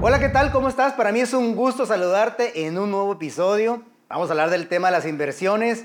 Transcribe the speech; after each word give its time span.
Hola, 0.00 0.18
¿qué 0.18 0.28
tal? 0.28 0.50
¿Cómo 0.52 0.68
estás? 0.68 0.94
Para 0.94 1.12
mí 1.12 1.20
es 1.20 1.32
un 1.32 1.54
gusto 1.54 1.86
saludarte 1.86 2.66
en 2.66 2.78
un 2.78 2.90
nuevo 2.90 3.12
episodio. 3.12 3.82
Vamos 4.08 4.28
a 4.28 4.32
hablar 4.32 4.50
del 4.50 4.68
tema 4.68 4.88
de 4.88 4.92
las 4.92 5.06
inversiones. 5.06 5.84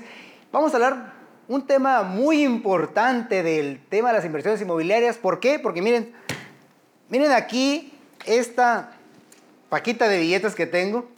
Vamos 0.52 0.72
a 0.72 0.76
hablar 0.76 1.12
un 1.48 1.66
tema 1.66 2.02
muy 2.02 2.42
importante 2.42 3.42
del 3.42 3.84
tema 3.88 4.08
de 4.08 4.14
las 4.16 4.24
inversiones 4.24 4.60
inmobiliarias. 4.60 5.16
¿Por 5.16 5.40
qué? 5.40 5.58
Porque 5.58 5.82
miren, 5.82 6.12
miren 7.08 7.32
aquí 7.32 7.92
esta 8.26 8.92
paquita 9.68 10.08
de 10.08 10.18
billetes 10.18 10.54
que 10.54 10.66
tengo. 10.66 11.08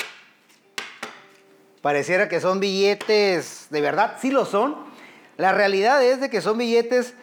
Pareciera 1.82 2.28
que 2.28 2.40
son 2.40 2.60
billetes 2.60 3.66
de 3.70 3.80
verdad, 3.80 4.16
sí 4.20 4.30
lo 4.30 4.44
son. 4.44 4.76
La 5.36 5.52
realidad 5.52 6.02
es 6.04 6.20
de 6.20 6.30
que 6.30 6.40
son 6.40 6.58
billetes 6.58 7.14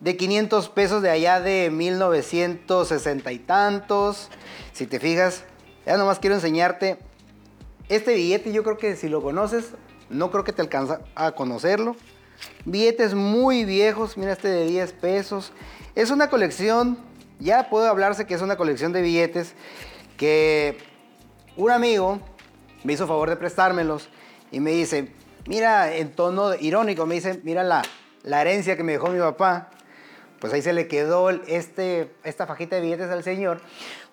de 0.00 0.16
500 0.16 0.68
pesos 0.68 1.02
de 1.02 1.10
allá 1.10 1.40
de 1.40 1.70
1960 1.70 3.32
y 3.32 3.38
tantos. 3.38 4.28
Si 4.72 4.86
te 4.86 5.00
fijas, 5.00 5.44
ya 5.86 5.96
nomás 5.96 6.18
quiero 6.18 6.34
enseñarte. 6.36 6.98
Este 7.88 8.14
billete 8.14 8.52
yo 8.52 8.62
creo 8.62 8.78
que 8.78 8.96
si 8.96 9.08
lo 9.08 9.22
conoces, 9.22 9.72
no 10.10 10.30
creo 10.30 10.44
que 10.44 10.52
te 10.52 10.62
alcanza 10.62 11.00
a 11.14 11.32
conocerlo. 11.32 11.96
Billetes 12.64 13.14
muy 13.14 13.64
viejos, 13.64 14.16
mira 14.16 14.32
este 14.32 14.48
de 14.48 14.66
10 14.66 14.92
pesos. 14.94 15.52
Es 15.94 16.10
una 16.10 16.28
colección, 16.28 16.98
ya 17.38 17.70
puedo 17.70 17.86
hablarse 17.86 18.26
que 18.26 18.34
es 18.34 18.42
una 18.42 18.56
colección 18.56 18.92
de 18.92 19.02
billetes 19.02 19.54
que 20.16 20.78
un 21.56 21.70
amigo 21.70 22.20
me 22.84 22.92
hizo 22.92 23.06
favor 23.06 23.30
de 23.30 23.36
prestármelos 23.36 24.08
y 24.50 24.60
me 24.60 24.72
dice, 24.72 25.12
mira, 25.46 25.94
en 25.94 26.12
tono 26.12 26.54
irónico, 26.54 27.06
me 27.06 27.14
dice, 27.14 27.40
mira 27.44 27.62
la, 27.62 27.82
la 28.22 28.42
herencia 28.42 28.76
que 28.76 28.82
me 28.82 28.92
dejó 28.92 29.08
mi 29.08 29.18
papá 29.18 29.70
pues 30.46 30.54
ahí 30.54 30.62
se 30.62 30.72
le 30.72 30.86
quedó 30.86 31.28
este, 31.30 32.12
esta 32.22 32.46
fajita 32.46 32.76
de 32.76 32.82
billetes 32.82 33.10
al 33.10 33.24
señor. 33.24 33.60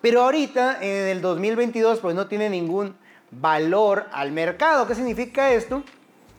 Pero 0.00 0.22
ahorita, 0.22 0.78
en 0.82 1.06
el 1.06 1.20
2022, 1.20 2.00
pues 2.00 2.16
no 2.16 2.26
tiene 2.26 2.50
ningún 2.50 2.96
valor 3.30 4.06
al 4.10 4.32
mercado. 4.32 4.88
¿Qué 4.88 4.96
significa 4.96 5.52
esto? 5.52 5.84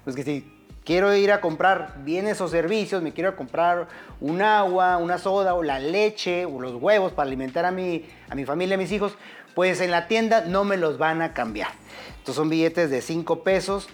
Pues 0.03 0.17
que 0.17 0.23
si 0.23 0.51
quiero 0.83 1.15
ir 1.15 1.31
a 1.31 1.39
comprar 1.39 1.95
bienes 2.03 2.41
o 2.41 2.49
servicios, 2.49 3.01
me 3.01 3.13
quiero 3.13 3.37
comprar 3.37 3.87
un 4.19 4.41
agua, 4.41 4.97
una 4.97 5.17
soda 5.17 5.53
o 5.53 5.63
la 5.63 5.79
leche 5.79 6.43
o 6.45 6.59
los 6.59 6.75
huevos 6.75 7.13
para 7.13 7.27
alimentar 7.27 7.63
a 7.63 7.71
mi, 7.71 8.05
a 8.29 8.35
mi 8.35 8.43
familia, 8.43 8.75
a 8.75 8.77
mis 8.77 8.91
hijos, 8.91 9.15
pues 9.53 9.79
en 9.79 9.91
la 9.91 10.09
tienda 10.09 10.41
no 10.41 10.65
me 10.65 10.75
los 10.75 10.97
van 10.97 11.21
a 11.21 11.33
cambiar. 11.33 11.69
Estos 12.17 12.35
son 12.35 12.49
billetes 12.49 12.89
de 12.89 13.01
5 13.01 13.43
pesos 13.43 13.87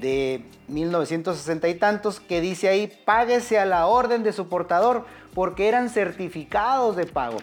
de 0.00 0.44
1960 0.68 1.68
y 1.68 1.74
tantos 1.74 2.20
que 2.20 2.40
dice 2.40 2.68
ahí, 2.68 2.92
páguese 3.04 3.58
a 3.58 3.64
la 3.64 3.86
orden 3.86 4.22
de 4.22 4.32
su 4.32 4.48
portador 4.48 5.04
porque 5.34 5.68
eran 5.68 5.90
certificados 5.90 6.96
de 6.96 7.06
pago. 7.06 7.38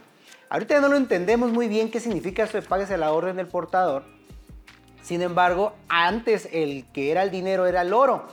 Ahorita 0.50 0.80
no 0.80 0.90
lo 0.90 0.98
entendemos 0.98 1.52
muy 1.52 1.68
bien 1.68 1.90
qué 1.90 2.00
significa 2.00 2.44
eso 2.44 2.60
de 2.60 2.68
páguese 2.68 2.94
a 2.94 2.98
la 2.98 3.12
orden 3.12 3.36
del 3.36 3.48
portador. 3.48 4.04
Sin 5.02 5.22
embargo, 5.22 5.74
antes 5.88 6.50
el 6.52 6.86
que 6.92 7.12
era 7.12 7.24
el 7.24 7.32
dinero 7.32 7.66
era 7.66 7.82
el 7.82 7.94
oro. 7.94 8.28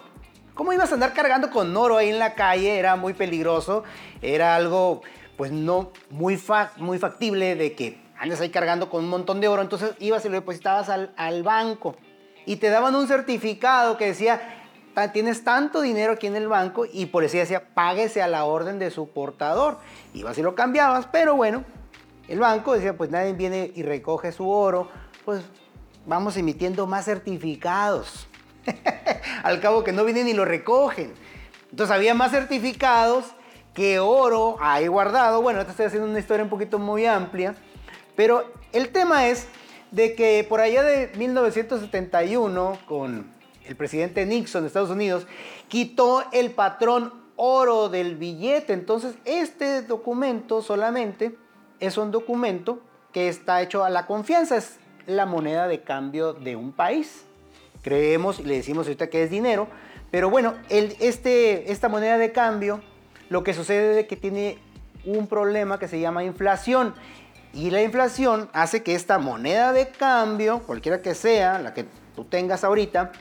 ¿Cómo 0.55 0.73
ibas 0.73 0.91
a 0.91 0.95
andar 0.95 1.15
cargando 1.15 1.51
con 1.51 1.75
oro 1.77 1.97
ahí 1.97 2.11
en 2.11 2.19
la 2.19 2.35
calle? 2.35 2.79
Era 2.79 2.97
muy 2.97 3.15
peligroso, 3.15 3.85
era 4.21 4.55
algo 4.55 5.03
pues 5.37 5.51
no 5.51 5.91
muy, 6.11 6.39
muy 6.77 6.99
factible 6.99 7.57
de 7.57 7.75
que 7.75 8.01
andes 8.19 8.41
ahí 8.41 8.51
cargando 8.51 8.91
con 8.91 9.05
un 9.05 9.11
montón 9.11 9.41
de 9.41 9.49
oro. 9.49 9.63
Entonces 9.63 9.93
ibas 9.99 10.25
y 10.25 10.29
lo 10.29 10.35
depositabas 10.35 10.89
al, 10.91 11.13
al 11.17 11.43
banco 11.43 11.97
y 12.47 12.57
te 12.57 12.71
daban 12.71 12.95
un 12.95 13.07
certificado 13.09 13.97
que 13.97 14.07
decía, 14.07 14.63
tienes 15.13 15.45
tanto 15.45 15.81
dinero 15.81 16.13
aquí 16.13 16.27
en 16.27 16.37
el 16.37 16.49
banco 16.49 16.85
y 16.91 17.07
por 17.07 17.25
eso 17.25 17.37
decía, 17.37 17.75
páguese 17.75 18.23
a 18.23 18.29
la 18.29 18.45
orden 18.45 18.79
de 18.79 18.91
su 18.91 19.09
portador. 19.09 19.79
Ibas 20.15 20.37
y 20.39 20.43
lo 20.43 20.55
cambiabas, 20.55 21.07
pero 21.07 21.37
bueno, 21.37 21.65
el 22.29 22.39
banco 22.39 22.75
decía, 22.75 22.97
pues 22.97 23.11
nadie 23.11 23.33
viene 23.33 23.73
y 23.75 23.83
recoge 23.83 24.33
su 24.33 24.49
oro, 24.49 24.89
pues 25.25 25.43
vamos 26.07 26.37
emitiendo 26.37 26.87
más 26.87 27.05
certificados. 27.05 28.27
Al 29.43 29.61
cabo 29.61 29.83
que 29.83 29.93
no 29.93 30.05
vienen 30.05 30.29
y 30.29 30.35
lo 30.35 30.45
recogen. 30.45 31.15
Entonces 31.71 31.95
había 31.95 32.15
más 32.15 32.31
certificados 32.31 33.25
que 33.75 33.99
oro 33.99 34.57
ahí 34.61 34.87
guardado. 34.87 35.41
Bueno, 35.41 35.65
te 35.65 35.71
estoy 35.71 35.87
haciendo 35.87 36.09
una 36.09 36.19
historia 36.19 36.45
un 36.45 36.51
poquito 36.51 36.79
muy 36.79 37.07
amplia, 37.07 37.55
pero 38.15 38.45
el 38.73 38.91
tema 38.91 39.27
es 39.27 39.49
de 39.93 40.15
que 40.15 40.45
por 40.49 40.61
allá 40.61 40.83
de 40.83 41.11
1971, 41.17 42.79
con 42.87 43.31
el 43.65 43.77
presidente 43.77 44.27
Nixon 44.27 44.63
de 44.63 44.67
Estados 44.67 44.91
Unidos, 44.91 45.27
quitó 45.69 46.25
el 46.33 46.51
patrón 46.51 47.13
oro 47.37 47.89
del 47.89 48.17
billete. 48.17 48.73
Entonces, 48.73 49.15
este 49.25 49.83
documento 49.83 50.63
solamente 50.63 51.37
es 51.79 51.97
un 51.97 52.11
documento 52.11 52.81
que 53.13 53.29
está 53.29 53.63
hecho 53.63 53.85
a 53.85 53.91
la 53.91 54.07
confianza, 54.07 54.57
es 54.57 54.79
la 55.07 55.27
moneda 55.27 55.69
de 55.69 55.83
cambio 55.83 56.33
de 56.33 56.57
un 56.57 56.73
país. 56.73 57.25
Creemos 57.83 58.41
y 58.41 58.45
le 58.45 58.57
decimos 58.57 58.87
ahorita 58.87 59.11
que 59.11 59.25
es 59.25 59.31
dinero, 59.31 59.69
pero 60.11 60.31
bueno, 60.31 60.55
este, 60.69 61.71
esta 61.71 61.89
moneda 61.89 62.17
de 62.17 62.33
cambio, 62.33 62.81
lo 63.29 63.43
que 63.43 63.55
sucede 63.55 64.01
es 64.01 64.07
que 64.07 64.17
tiene 64.17 64.59
un 65.05 65.27
problema 65.27 65.79
que 65.79 65.89
se 65.89 65.99
llama 65.99 66.23
inflación 66.23 66.95
y 67.55 67.71
la 67.71 67.83
inflación 67.83 68.49
hace 68.53 68.83
que 68.83 68.95
esta 68.95 69.19
moneda 69.19 69.73
de 69.73 69.89
cambio, 69.89 70.61
cualquiera 70.61 71.03
que 71.03 71.15
sea, 71.15 71.59
la 71.59 71.75
que 71.75 71.87
tú 72.17 72.25
tengas 72.25 72.65
ahorita, 72.65 73.13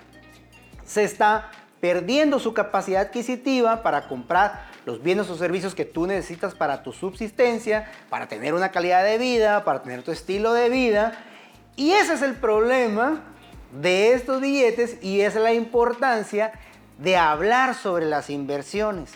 se 0.86 1.04
está 1.04 1.52
perdiendo 1.82 2.40
su 2.40 2.54
capacidad 2.54 3.02
adquisitiva 3.02 3.84
para 3.84 4.08
comprar 4.08 4.70
los 4.86 5.04
bienes 5.04 5.30
o 5.30 5.38
servicios 5.38 5.76
que 5.76 5.86
tú 5.86 6.08
necesitas 6.08 6.56
para 6.56 6.84
tu 6.84 6.94
subsistencia, 6.94 7.92
para 8.10 8.28
tener 8.28 8.54
una 8.54 8.72
calidad 8.72 9.04
de 9.04 9.18
vida, 9.18 9.64
para 9.64 9.82
tener 9.82 10.04
tu 10.04 10.12
estilo 10.12 10.54
de 10.54 10.70
vida. 10.70 11.14
Y 11.76 11.92
ese 11.92 12.14
es 12.14 12.22
el 12.22 12.36
problema 12.36 13.22
de 13.82 14.14
estos 14.14 14.42
billetes 14.42 14.98
y 15.04 15.22
es 15.22 15.36
la 15.36 15.54
importancia 15.54 16.54
de 16.98 17.18
hablar 17.18 17.76
sobre 17.76 18.06
las 18.06 18.30
inversiones. 18.30 19.12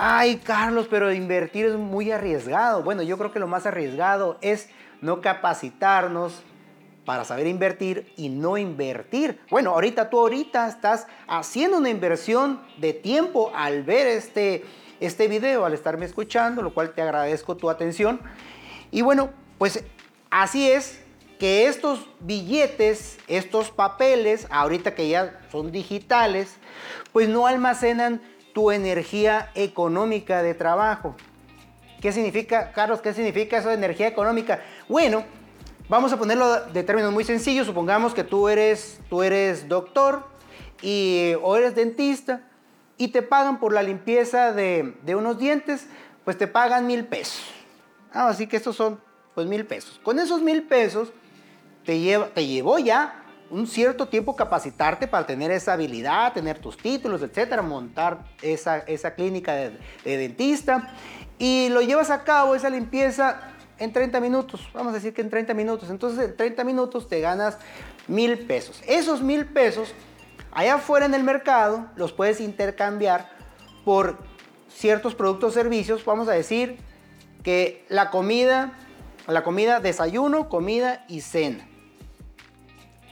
Ay, 0.00 0.36
Carlos, 0.36 0.86
pero 0.88 1.12
invertir 1.12 1.66
es 1.66 1.74
muy 1.74 2.12
arriesgado. 2.12 2.84
Bueno, 2.84 3.02
yo 3.02 3.18
creo 3.18 3.32
que 3.32 3.40
lo 3.40 3.48
más 3.48 3.66
arriesgado 3.66 4.38
es 4.42 4.68
no 5.00 5.20
capacitarnos 5.20 6.44
para 7.04 7.24
saber 7.24 7.48
invertir 7.48 8.12
y 8.16 8.28
no 8.28 8.56
invertir. 8.56 9.40
Bueno, 9.50 9.70
ahorita 9.70 10.08
tú 10.08 10.20
ahorita 10.20 10.68
estás 10.68 11.08
haciendo 11.26 11.78
una 11.78 11.90
inversión 11.90 12.60
de 12.76 12.92
tiempo 12.92 13.50
al 13.56 13.82
ver 13.82 14.06
este, 14.06 14.64
este 15.00 15.26
video, 15.26 15.64
al 15.64 15.74
estarme 15.74 16.06
escuchando, 16.06 16.62
lo 16.62 16.72
cual 16.72 16.94
te 16.94 17.02
agradezco 17.02 17.56
tu 17.56 17.68
atención. 17.68 18.20
Y 18.92 19.02
bueno, 19.02 19.30
pues 19.58 19.82
así 20.30 20.70
es 20.70 21.00
que 21.40 21.66
estos 21.66 22.08
billetes, 22.20 23.18
estos 23.26 23.72
papeles, 23.72 24.46
ahorita 24.50 24.94
que 24.94 25.08
ya 25.08 25.40
son 25.50 25.72
digitales, 25.72 26.54
pues 27.12 27.28
no 27.28 27.48
almacenan 27.48 28.20
tu 28.58 28.72
energía 28.72 29.52
económica 29.54 30.42
de 30.42 30.52
trabajo. 30.52 31.14
¿Qué 32.00 32.10
significa, 32.10 32.72
Carlos, 32.72 33.00
qué 33.00 33.14
significa 33.14 33.58
eso 33.58 33.68
de 33.68 33.76
energía 33.76 34.08
económica? 34.08 34.64
Bueno, 34.88 35.22
vamos 35.88 36.12
a 36.12 36.16
ponerlo 36.16 36.64
de 36.64 36.82
términos 36.82 37.12
muy 37.12 37.22
sencillos. 37.22 37.68
Supongamos 37.68 38.14
que 38.14 38.24
tú 38.24 38.48
eres, 38.48 38.98
tú 39.08 39.22
eres 39.22 39.68
doctor 39.68 40.26
y, 40.82 41.34
o 41.40 41.56
eres 41.56 41.76
dentista 41.76 42.40
y 42.96 43.12
te 43.12 43.22
pagan 43.22 43.60
por 43.60 43.72
la 43.72 43.84
limpieza 43.84 44.52
de, 44.52 44.92
unos 45.06 45.38
dientes, 45.38 45.86
pues 46.24 46.36
te 46.36 46.48
pagan 46.48 46.84
mil 46.84 47.04
pesos. 47.04 47.44
Ah, 48.12 48.26
así 48.26 48.48
que 48.48 48.56
estos 48.56 48.74
son 48.74 49.00
pues 49.36 49.46
mil 49.46 49.66
pesos. 49.66 50.00
Con 50.02 50.18
esos 50.18 50.42
mil 50.42 50.64
pesos 50.64 51.12
te, 51.86 52.00
lleva, 52.00 52.26
te 52.30 52.44
llevó 52.44 52.80
ya 52.80 53.22
un 53.50 53.66
cierto 53.66 54.08
tiempo 54.08 54.36
capacitarte 54.36 55.06
para 55.06 55.26
tener 55.26 55.50
esa 55.50 55.72
habilidad, 55.72 56.32
tener 56.32 56.58
tus 56.58 56.76
títulos, 56.76 57.22
etcétera, 57.22 57.62
montar 57.62 58.24
esa, 58.42 58.78
esa 58.78 59.14
clínica 59.14 59.54
de, 59.54 59.78
dentista 60.04 60.94
y 61.38 61.68
lo 61.70 61.80
llevas 61.80 62.10
a 62.10 62.24
cabo, 62.24 62.54
esa 62.54 62.68
limpieza, 62.68 63.40
en 63.78 63.92
30 63.92 64.20
minutos. 64.20 64.68
Vamos 64.74 64.92
a 64.92 64.94
decir 64.96 65.14
que 65.14 65.20
en 65.20 65.30
30 65.30 65.54
minutos. 65.54 65.88
Entonces, 65.88 66.24
en 66.24 66.36
30 66.36 66.64
minutos 66.64 67.08
te 67.08 67.20
ganas 67.20 67.58
mil 68.08 68.38
pesos. 68.40 68.82
Esos 68.88 69.22
mil 69.22 69.46
pesos, 69.46 69.94
allá 70.50 70.74
afuera 70.74 71.06
en 71.06 71.14
el 71.14 71.22
mercado, 71.22 71.86
los 71.94 72.12
puedes 72.12 72.40
intercambiar 72.40 73.30
por 73.84 74.18
ciertos 74.68 75.14
productos 75.14 75.50
o 75.50 75.54
servicios. 75.54 76.04
Vamos 76.04 76.28
a 76.28 76.32
decir 76.32 76.78
que 77.44 77.84
la 77.88 78.10
comida, 78.10 78.72
la 79.28 79.44
comida, 79.44 79.78
desayuno, 79.78 80.48
comida 80.48 81.04
y 81.08 81.20
cena. 81.20 81.67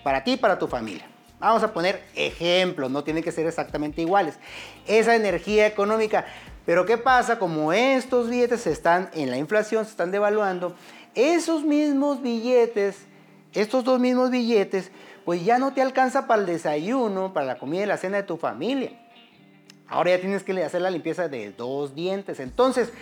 Para 0.07 0.23
ti 0.23 0.35
y 0.35 0.37
para 0.37 0.57
tu 0.57 0.69
familia. 0.69 1.05
Vamos 1.41 1.65
a 1.65 1.73
poner 1.73 2.01
ejemplos, 2.15 2.89
no 2.93 3.03
tienen 3.03 3.25
que 3.25 3.33
ser 3.33 3.45
exactamente 3.45 4.03
iguales. 4.03 4.39
Esa 4.87 5.17
energía 5.17 5.67
económica. 5.67 6.27
Pero 6.65 6.87
¿qué 6.87 6.97
pasa? 6.97 7.41
Como 7.41 7.73
estos 7.73 8.31
billetes 8.31 8.69
están 8.69 9.11
en 9.15 9.33
la 9.33 9.37
inflación, 9.37 9.85
se 9.85 9.91
están 9.91 10.13
devaluando, 10.13 10.77
esos 11.17 11.65
mismos 11.65 12.23
billetes, 12.23 12.99
estos 13.53 13.83
dos 13.83 13.99
mismos 13.99 14.31
billetes, 14.31 14.93
pues 15.25 15.45
ya 15.45 15.59
no 15.59 15.75
te 15.75 15.83
alcanza 15.83 16.29
para 16.29 16.43
el 16.43 16.47
desayuno, 16.47 17.33
para 17.33 17.45
la 17.45 17.59
comida 17.59 17.83
y 17.83 17.87
la 17.87 17.97
cena 17.97 18.19
de 18.19 18.23
tu 18.23 18.37
familia. 18.37 18.93
Ahora 19.89 20.11
ya 20.11 20.21
tienes 20.21 20.45
que 20.45 20.63
hacer 20.63 20.83
la 20.83 20.91
limpieza 20.91 21.27
de 21.27 21.51
dos 21.51 21.97
dientes. 21.97 22.39
Entonces 22.39 22.93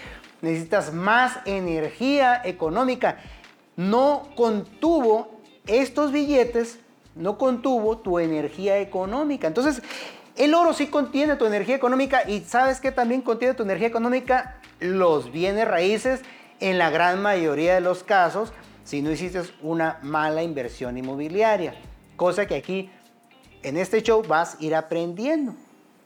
necesitas 0.41 0.95
más 0.95 1.37
energía 1.45 2.41
económica. 2.43 3.19
No 3.77 4.31
contuvo 4.35 5.43
estos 5.67 6.11
billetes 6.11 6.79
no 7.15 7.39
contuvo 7.39 7.99
tu 7.99 8.19
energía 8.19 8.79
económica. 8.79 9.47
Entonces, 9.47 9.83
el 10.37 10.55
oro 10.55 10.73
sí 10.73 10.89
contiene 10.89 11.37
tu 11.37 11.47
energía 11.47 11.77
económica 11.77 12.29
y 12.29 12.41
sabes 12.41 12.81
que 12.81 12.91
también 12.91 13.23
contiene 13.23 13.55
tu 13.55 13.63
energía 13.63 13.89
económica 13.89 14.61
los 14.81 15.31
bienes 15.31 15.69
raíces 15.69 16.23
en 16.61 16.79
la 16.79 16.91
gran 16.91 17.23
mayoría 17.23 17.75
de 17.75 17.81
los 17.81 18.03
casos 18.03 18.53
si 18.85 19.01
no 19.01 19.11
hiciste 19.11 19.43
una 19.63 19.99
mala 20.03 20.43
inversión 20.43 20.99
inmobiliaria. 20.99 21.75
Cosa 22.17 22.47
que 22.47 22.57
aquí 22.57 22.91
en 23.63 23.77
este 23.77 24.03
show 24.03 24.23
vas 24.27 24.57
a 24.57 24.65
ir 24.65 24.75
aprendiendo. 24.75 25.55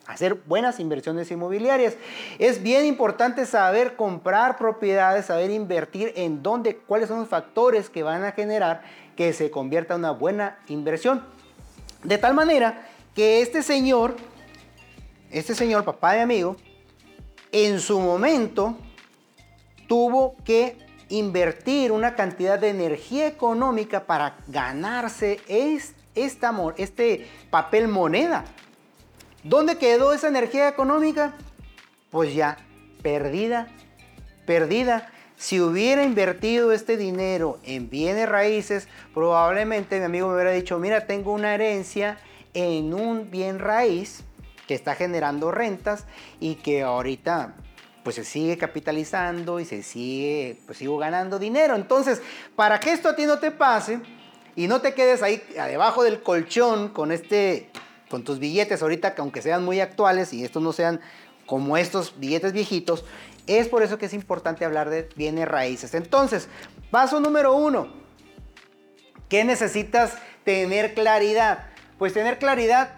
a 0.06 0.12
Hacer 0.12 0.34
buenas 0.34 0.78
inversiones 0.78 1.30
inmobiliarias. 1.30 1.96
Es 2.38 2.62
bien 2.62 2.86
importante 2.86 3.46
saber 3.46 3.96
comprar 3.96 4.56
propiedades, 4.56 5.26
saber 5.26 5.50
invertir 5.50 6.12
en 6.16 6.42
dónde, 6.42 6.76
cuáles 6.76 7.08
son 7.08 7.20
los 7.20 7.28
factores 7.28 7.90
que 7.90 8.02
van 8.02 8.24
a 8.24 8.32
generar 8.32 8.82
que 9.18 9.32
se 9.32 9.50
convierta 9.50 9.94
en 9.94 9.98
una 9.98 10.12
buena 10.12 10.60
inversión. 10.68 11.24
De 12.04 12.18
tal 12.18 12.34
manera 12.34 12.86
que 13.16 13.42
este 13.42 13.64
señor, 13.64 14.14
este 15.32 15.56
señor, 15.56 15.84
papá 15.84 16.12
de 16.12 16.20
amigo, 16.20 16.54
en 17.50 17.80
su 17.80 17.98
momento 17.98 18.76
tuvo 19.88 20.36
que 20.44 20.78
invertir 21.08 21.90
una 21.90 22.14
cantidad 22.14 22.60
de 22.60 22.68
energía 22.68 23.26
económica 23.26 24.06
para 24.06 24.36
ganarse 24.46 25.40
esta, 26.14 26.54
este 26.76 27.26
papel 27.50 27.88
moneda. 27.88 28.44
¿Dónde 29.42 29.78
quedó 29.78 30.12
esa 30.12 30.28
energía 30.28 30.68
económica? 30.68 31.34
Pues 32.12 32.36
ya, 32.36 32.58
perdida, 33.02 33.66
perdida. 34.46 35.10
Si 35.38 35.60
hubiera 35.60 36.02
invertido 36.02 36.72
este 36.72 36.96
dinero 36.96 37.60
en 37.62 37.88
bienes 37.88 38.28
raíces, 38.28 38.88
probablemente 39.14 40.00
mi 40.00 40.04
amigo 40.04 40.26
me 40.26 40.34
hubiera 40.34 40.50
dicho, 40.50 40.80
mira, 40.80 41.06
tengo 41.06 41.32
una 41.32 41.54
herencia 41.54 42.18
en 42.54 42.92
un 42.92 43.30
bien 43.30 43.60
raíz 43.60 44.24
que 44.66 44.74
está 44.74 44.96
generando 44.96 45.52
rentas 45.52 46.06
y 46.40 46.56
que 46.56 46.82
ahorita 46.82 47.54
pues 48.02 48.16
se 48.16 48.24
sigue 48.24 48.58
capitalizando 48.58 49.60
y 49.60 49.64
se 49.64 49.84
sigue, 49.84 50.58
pues 50.66 50.78
sigo 50.78 50.98
ganando 50.98 51.38
dinero. 51.38 51.76
Entonces, 51.76 52.20
para 52.56 52.80
que 52.80 52.90
esto 52.90 53.10
a 53.10 53.14
ti 53.14 53.24
no 53.24 53.38
te 53.38 53.52
pase 53.52 54.00
y 54.56 54.66
no 54.66 54.80
te 54.80 54.92
quedes 54.92 55.22
ahí 55.22 55.40
debajo 55.54 56.02
del 56.02 56.20
colchón 56.20 56.88
con 56.88 57.12
este, 57.12 57.70
con 58.10 58.24
tus 58.24 58.40
billetes 58.40 58.82
ahorita, 58.82 59.14
que 59.14 59.20
aunque 59.20 59.40
sean 59.40 59.64
muy 59.64 59.78
actuales 59.78 60.32
y 60.32 60.44
estos 60.44 60.64
no 60.64 60.72
sean 60.72 61.00
como 61.46 61.76
estos 61.76 62.18
billetes 62.18 62.52
viejitos, 62.52 63.04
es 63.48 63.68
por 63.68 63.82
eso 63.82 63.98
que 63.98 64.06
es 64.06 64.12
importante 64.12 64.64
hablar 64.64 64.90
de 64.90 65.08
bienes 65.16 65.48
raíces. 65.48 65.94
Entonces, 65.94 66.48
paso 66.90 67.18
número 67.18 67.54
uno. 67.54 67.88
¿Qué 69.28 69.44
necesitas 69.44 70.14
tener 70.44 70.94
claridad? 70.94 71.66
Pues 71.98 72.14
tener 72.14 72.38
claridad, 72.38 72.96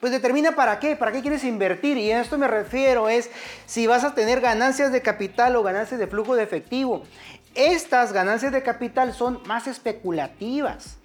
pues 0.00 0.12
determina 0.12 0.52
para 0.52 0.78
qué, 0.78 0.96
para 0.96 1.12
qué 1.12 1.20
quieres 1.20 1.44
invertir. 1.44 1.96
Y 1.98 2.12
a 2.12 2.20
esto 2.20 2.38
me 2.38 2.46
refiero 2.46 3.08
es 3.08 3.30
si 3.66 3.86
vas 3.86 4.04
a 4.04 4.14
tener 4.14 4.40
ganancias 4.40 4.92
de 4.92 5.02
capital 5.02 5.56
o 5.56 5.62
ganancias 5.62 5.98
de 5.98 6.06
flujo 6.06 6.36
de 6.36 6.42
efectivo. 6.42 7.02
Estas 7.54 8.12
ganancias 8.12 8.52
de 8.52 8.62
capital 8.62 9.14
son 9.14 9.40
más 9.46 9.66
especulativas. 9.66 10.98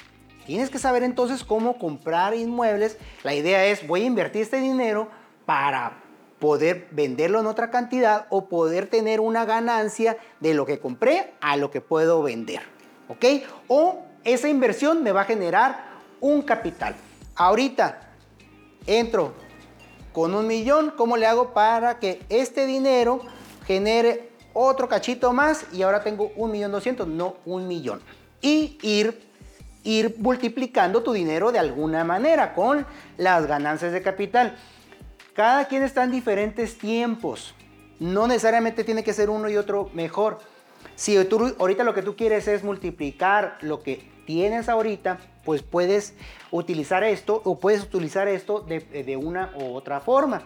Tienes 0.45 0.69
que 0.69 0.79
saber 0.79 1.03
entonces 1.03 1.43
cómo 1.43 1.77
comprar 1.77 2.33
inmuebles. 2.33 2.97
La 3.23 3.33
idea 3.33 3.65
es, 3.65 3.87
voy 3.87 4.03
a 4.03 4.05
invertir 4.05 4.41
este 4.41 4.57
dinero 4.57 5.09
para 5.45 6.01
poder 6.41 6.87
venderlo 6.89 7.39
en 7.39 7.45
otra 7.45 7.69
cantidad 7.69 8.25
o 8.31 8.49
poder 8.49 8.87
tener 8.87 9.19
una 9.19 9.45
ganancia 9.45 10.17
de 10.39 10.55
lo 10.55 10.65
que 10.65 10.79
compré 10.79 11.35
a 11.39 11.55
lo 11.55 11.69
que 11.69 11.81
puedo 11.81 12.23
vender. 12.23 12.61
¿Ok? 13.07 13.25
O 13.67 13.99
esa 14.23 14.49
inversión 14.49 15.03
me 15.03 15.11
va 15.11 15.21
a 15.21 15.25
generar 15.25 15.85
un 16.19 16.41
capital. 16.41 16.95
Ahorita 17.35 18.09
entro 18.87 19.33
con 20.13 20.33
un 20.33 20.47
millón, 20.47 20.93
¿cómo 20.97 21.15
le 21.15 21.27
hago 21.27 21.53
para 21.53 21.99
que 21.99 22.23
este 22.27 22.65
dinero 22.65 23.21
genere 23.67 24.31
otro 24.53 24.89
cachito 24.89 25.33
más 25.33 25.67
y 25.71 25.83
ahora 25.83 26.03
tengo 26.03 26.31
un 26.35 26.51
millón 26.51 26.71
doscientos, 26.71 27.07
no 27.07 27.35
un 27.45 27.67
millón? 27.67 28.01
Y 28.41 28.79
ir, 28.81 29.29
ir 29.83 30.15
multiplicando 30.17 31.03
tu 31.03 31.13
dinero 31.13 31.51
de 31.51 31.59
alguna 31.59 32.03
manera 32.03 32.55
con 32.55 32.83
las 33.17 33.45
ganancias 33.45 33.91
de 33.91 34.01
capital. 34.01 34.57
Cada 35.41 35.65
quien 35.65 35.81
está 35.81 36.03
en 36.03 36.11
diferentes 36.11 36.77
tiempos. 36.77 37.55
No 37.99 38.27
necesariamente 38.27 38.83
tiene 38.83 39.03
que 39.03 39.11
ser 39.11 39.31
uno 39.31 39.49
y 39.49 39.57
otro 39.57 39.89
mejor. 39.91 40.37
Si 40.93 41.17
tú, 41.25 41.55
ahorita 41.57 41.83
lo 41.83 41.95
que 41.95 42.03
tú 42.03 42.15
quieres 42.15 42.47
es 42.47 42.63
multiplicar 42.63 43.57
lo 43.61 43.81
que 43.81 44.07
tienes 44.27 44.69
ahorita, 44.69 45.17
pues 45.43 45.63
puedes 45.63 46.13
utilizar 46.51 47.03
esto 47.03 47.41
o 47.43 47.59
puedes 47.59 47.81
utilizar 47.81 48.27
esto 48.27 48.59
de, 48.59 49.17
una 49.17 49.51
u 49.59 49.73
otra 49.73 49.99
forma. 49.99 50.43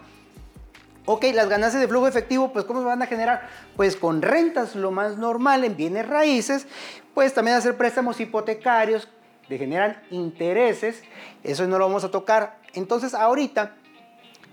Ok, 1.04 1.26
las 1.34 1.50
ganancias 1.50 1.82
de 1.82 1.88
flujo 1.88 2.08
efectivo, 2.08 2.50
pues 2.54 2.64
¿cómo 2.64 2.80
se 2.80 2.86
van 2.86 3.02
a 3.02 3.06
generar? 3.06 3.50
Pues 3.76 3.96
con 3.96 4.22
rentas, 4.22 4.74
lo 4.76 4.92
más 4.92 5.18
normal 5.18 5.64
en 5.64 5.76
bienes 5.76 6.08
raíces, 6.08 6.66
pues 7.12 7.34
también 7.34 7.58
hacer 7.58 7.76
préstamos 7.76 8.18
hipotecarios 8.18 9.10
que 9.46 9.58
generan 9.58 10.02
intereses, 10.10 11.02
eso 11.44 11.66
no 11.66 11.76
lo 11.78 11.84
vamos 11.84 12.04
a 12.04 12.10
tocar. 12.10 12.60
Entonces 12.72 13.12
ahorita 13.12 13.76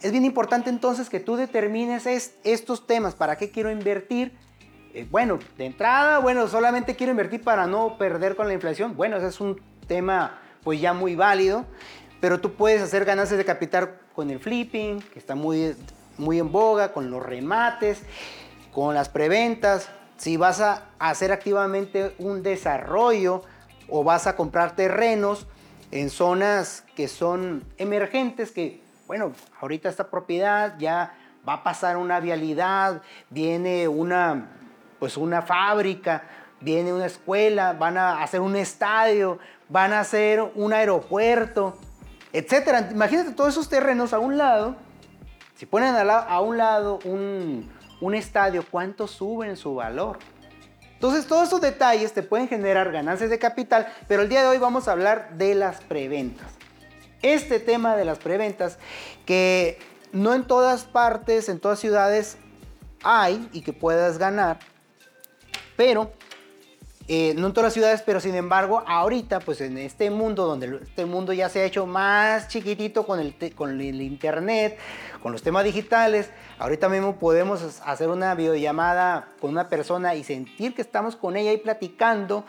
es 0.04 0.12
bien 0.12 0.26
importante 0.26 0.70
entonces 0.70 1.10
que 1.10 1.22
tú 1.22 1.38
determines 1.38 2.06
estos 2.44 2.86
temas, 2.86 3.16
para 3.16 3.38
qué 3.38 3.52
quiero 3.52 3.72
invertir. 3.72 4.34
Eh, 4.94 5.08
bueno, 5.10 5.40
de 5.58 5.66
entrada, 5.66 6.20
bueno, 6.20 6.48
solamente 6.50 6.98
quiero 6.98 7.12
invertir 7.12 7.42
para 7.42 7.68
no 7.68 7.98
perder 7.98 8.36
con 8.36 8.48
la 8.48 8.54
inflación. 8.54 8.98
Bueno, 8.98 9.16
ese 9.16 9.28
es 9.28 9.40
un 9.40 9.62
tema 9.88 10.42
pues 10.62 10.82
ya 10.82 10.94
muy 10.94 11.16
válido, 11.16 11.66
pero 12.20 12.42
tú 12.42 12.54
puedes 12.54 12.82
hacer 12.82 13.06
ganancias 13.06 13.38
de 13.38 13.46
capital 13.46 13.98
con 14.14 14.30
el 14.30 14.40
flipping, 14.40 15.02
que 15.02 15.20
está 15.20 15.36
muy, 15.36 15.74
muy 16.18 16.38
en 16.38 16.52
boga, 16.52 16.92
con 16.92 17.10
los 17.10 17.24
remates, 17.24 18.02
con 18.74 18.94
las 18.94 19.08
preventas. 19.08 19.90
Si 20.18 20.36
vas 20.36 20.60
a 20.60 20.90
hacer 21.00 21.32
activamente 21.32 22.14
un 22.20 22.44
desarrollo 22.44 23.42
o 23.88 24.04
vas 24.04 24.28
a 24.28 24.36
comprar 24.36 24.76
terrenos 24.76 25.48
en 25.92 26.10
zonas 26.10 26.84
que 26.94 27.08
son 27.08 27.64
emergentes, 27.78 28.52
que 28.52 28.83
bueno, 29.08 29.34
ahorita 29.60 29.90
esta 29.90 30.10
propiedad 30.10 30.76
ya 30.78 31.14
va 31.48 31.54
a 31.54 31.64
pasar 31.64 31.98
una 31.98 32.20
vialidad, 32.20 33.02
viene 33.30 33.88
una, 33.88 34.50
pues 35.00 35.18
una 35.18 35.42
fábrica, 35.42 36.24
viene 36.62 36.94
una 36.94 37.08
escuela, 37.08 37.74
van 37.74 37.98
a 37.98 38.24
hacer 38.24 38.40
un 38.40 38.56
estadio, 38.56 39.40
van 39.68 39.92
a 39.92 40.00
hacer 40.00 40.42
un 40.56 40.72
aeropuerto, 40.72 41.78
etcétera. 42.32 42.90
Imagínate 42.92 43.32
todos 43.32 43.50
esos 43.52 43.68
terrenos 43.68 44.14
a 44.14 44.20
un 44.20 44.38
lado. 44.38 44.76
Si 45.56 45.66
ponen 45.66 45.96
a, 45.96 46.40
un 46.40 46.58
lado 46.58 47.00
un, 47.04 47.70
un 48.00 48.16
estadio, 48.16 48.64
¿cuánto 48.70 49.08
suben 49.08 49.58
su 49.58 49.76
valor? 49.76 50.18
Entonces, 50.94 51.28
todos 51.28 51.50
esos 51.50 51.60
detalles 51.60 52.14
te 52.14 52.24
pueden 52.24 52.48
generar 52.48 52.90
ganancias 52.92 53.30
de 53.30 53.38
capital, 53.38 53.92
pero 54.08 54.22
el 54.22 54.30
día 54.30 54.42
de 54.42 54.48
hoy 54.48 54.58
vamos 54.58 54.88
a 54.88 54.94
hablar 54.94 55.32
de 55.38 55.54
las 55.54 55.82
preventas 55.82 56.63
este 57.24 57.60
tema 57.60 57.96
de 57.96 58.06
las 58.06 58.20
preventas 58.20 58.78
que 59.26 59.80
no 60.12 60.36
en 60.36 60.46
todas 60.46 60.84
partes, 60.84 61.50
en 61.50 61.60
todas 61.60 61.80
ciudades 61.80 62.38
hay 63.04 63.50
y 63.52 63.62
que 63.62 63.74
puedas 63.74 64.20
ganar, 64.20 64.60
pero 65.76 66.12
eh, 67.10 67.34
no 67.36 67.48
en 67.48 67.54
todas 67.54 67.66
las 67.66 67.74
ciudades, 67.74 68.02
pero 68.02 68.22
sin 68.22 68.34
embargo, 68.36 68.82
ahorita, 68.88 69.42
pues 69.42 69.60
en 69.60 69.78
este 69.78 70.10
mundo, 70.10 70.46
donde 70.46 70.80
este 70.82 71.06
mundo 71.06 71.34
ya 71.34 71.50
se 71.50 71.60
ha 71.60 71.66
hecho 71.66 71.86
más 71.86 72.48
chiquitito 72.48 73.06
con 73.06 73.20
el, 73.20 73.36
con 73.56 73.82
el 73.82 74.02
internet, 74.02 74.78
con 75.22 75.34
los 75.34 75.44
temas 75.44 75.66
digitales, 75.66 76.30
ahorita 76.60 76.88
mismo 76.88 77.18
podemos 77.18 77.82
hacer 77.86 78.08
una 78.08 78.36
videollamada 78.36 79.34
con 79.42 79.50
una 79.50 79.68
persona 79.68 80.16
y 80.16 80.24
sentir 80.24 80.74
que 80.74 80.82
estamos 80.82 81.18
con 81.18 81.36
ella 81.36 81.52
y 81.52 81.58
platicando 81.58 82.46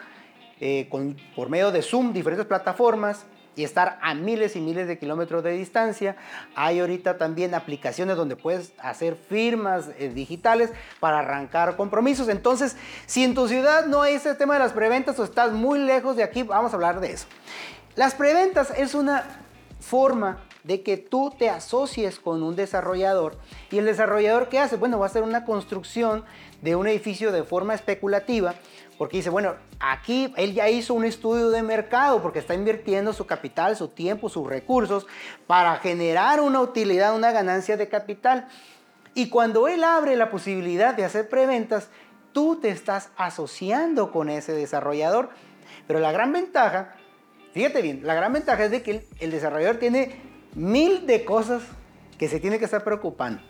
eh, 0.60 0.86
con, 0.88 1.16
por 1.34 1.48
medio 1.48 1.72
de 1.72 1.82
Zoom, 1.82 2.12
diferentes 2.12 2.46
plataformas, 2.46 3.26
y 3.56 3.64
estar 3.64 3.98
a 4.02 4.14
miles 4.14 4.56
y 4.56 4.60
miles 4.60 4.88
de 4.88 4.98
kilómetros 4.98 5.42
de 5.44 5.52
distancia. 5.52 6.16
Hay 6.54 6.80
ahorita 6.80 7.18
también 7.18 7.54
aplicaciones 7.54 8.16
donde 8.16 8.36
puedes 8.36 8.72
hacer 8.78 9.16
firmas 9.16 9.90
eh, 9.98 10.08
digitales 10.08 10.70
para 11.00 11.20
arrancar 11.20 11.76
compromisos. 11.76 12.28
Entonces, 12.28 12.76
si 13.06 13.24
en 13.24 13.34
tu 13.34 13.48
ciudad 13.48 13.86
no 13.86 14.02
hay 14.02 14.14
ese 14.14 14.34
tema 14.34 14.54
de 14.54 14.60
las 14.60 14.72
preventas 14.72 15.18
o 15.18 15.24
estás 15.24 15.52
muy 15.52 15.78
lejos 15.78 16.16
de 16.16 16.22
aquí, 16.22 16.42
vamos 16.42 16.72
a 16.72 16.76
hablar 16.76 17.00
de 17.00 17.12
eso. 17.12 17.26
Las 17.96 18.14
preventas 18.14 18.72
es 18.76 18.94
una 18.94 19.24
forma 19.80 20.38
de 20.64 20.82
que 20.82 20.96
tú 20.96 21.32
te 21.38 21.50
asocies 21.50 22.18
con 22.18 22.42
un 22.42 22.56
desarrollador. 22.56 23.38
¿Y 23.70 23.78
el 23.78 23.84
desarrollador 23.84 24.48
qué 24.48 24.58
hace? 24.58 24.76
Bueno, 24.76 24.98
va 24.98 25.06
a 25.06 25.08
hacer 25.08 25.22
una 25.22 25.44
construcción 25.44 26.24
de 26.62 26.74
un 26.74 26.86
edificio 26.86 27.30
de 27.30 27.44
forma 27.44 27.74
especulativa, 27.74 28.54
porque 28.98 29.16
dice, 29.16 29.30
bueno, 29.30 29.54
aquí 29.80 30.32
él 30.36 30.54
ya 30.54 30.68
hizo 30.68 30.94
un 30.94 31.04
estudio 31.04 31.50
de 31.50 31.62
mercado, 31.62 32.22
porque 32.22 32.38
está 32.38 32.54
invirtiendo 32.54 33.12
su 33.12 33.26
capital, 33.26 33.76
su 33.76 33.88
tiempo, 33.88 34.28
sus 34.28 34.46
recursos, 34.46 35.06
para 35.46 35.76
generar 35.76 36.40
una 36.40 36.60
utilidad, 36.60 37.14
una 37.14 37.32
ganancia 37.32 37.76
de 37.76 37.88
capital. 37.88 38.48
Y 39.14 39.28
cuando 39.28 39.68
él 39.68 39.82
abre 39.82 40.16
la 40.16 40.30
posibilidad 40.30 40.94
de 40.94 41.04
hacer 41.04 41.28
preventas, 41.28 41.88
tú 42.32 42.56
te 42.60 42.68
estás 42.68 43.10
asociando 43.16 44.12
con 44.12 44.28
ese 44.28 44.52
desarrollador. 44.52 45.30
Pero 45.86 46.00
la 46.00 46.12
gran 46.12 46.32
ventaja, 46.32 46.94
fíjate 47.52 47.82
bien, 47.82 48.00
la 48.04 48.14
gran 48.14 48.32
ventaja 48.32 48.64
es 48.64 48.70
de 48.70 48.82
que 48.82 49.06
el, 49.18 49.30
desarrollador 49.30 49.76
tiene 49.76 50.20
mil 50.54 51.06
de 51.06 51.24
cosas 51.24 51.62
que 52.18 52.28
se 52.28 52.40
tiene 52.40 52.58
que 52.58 52.64
estar 52.66 52.84
preocupando. 52.84 53.42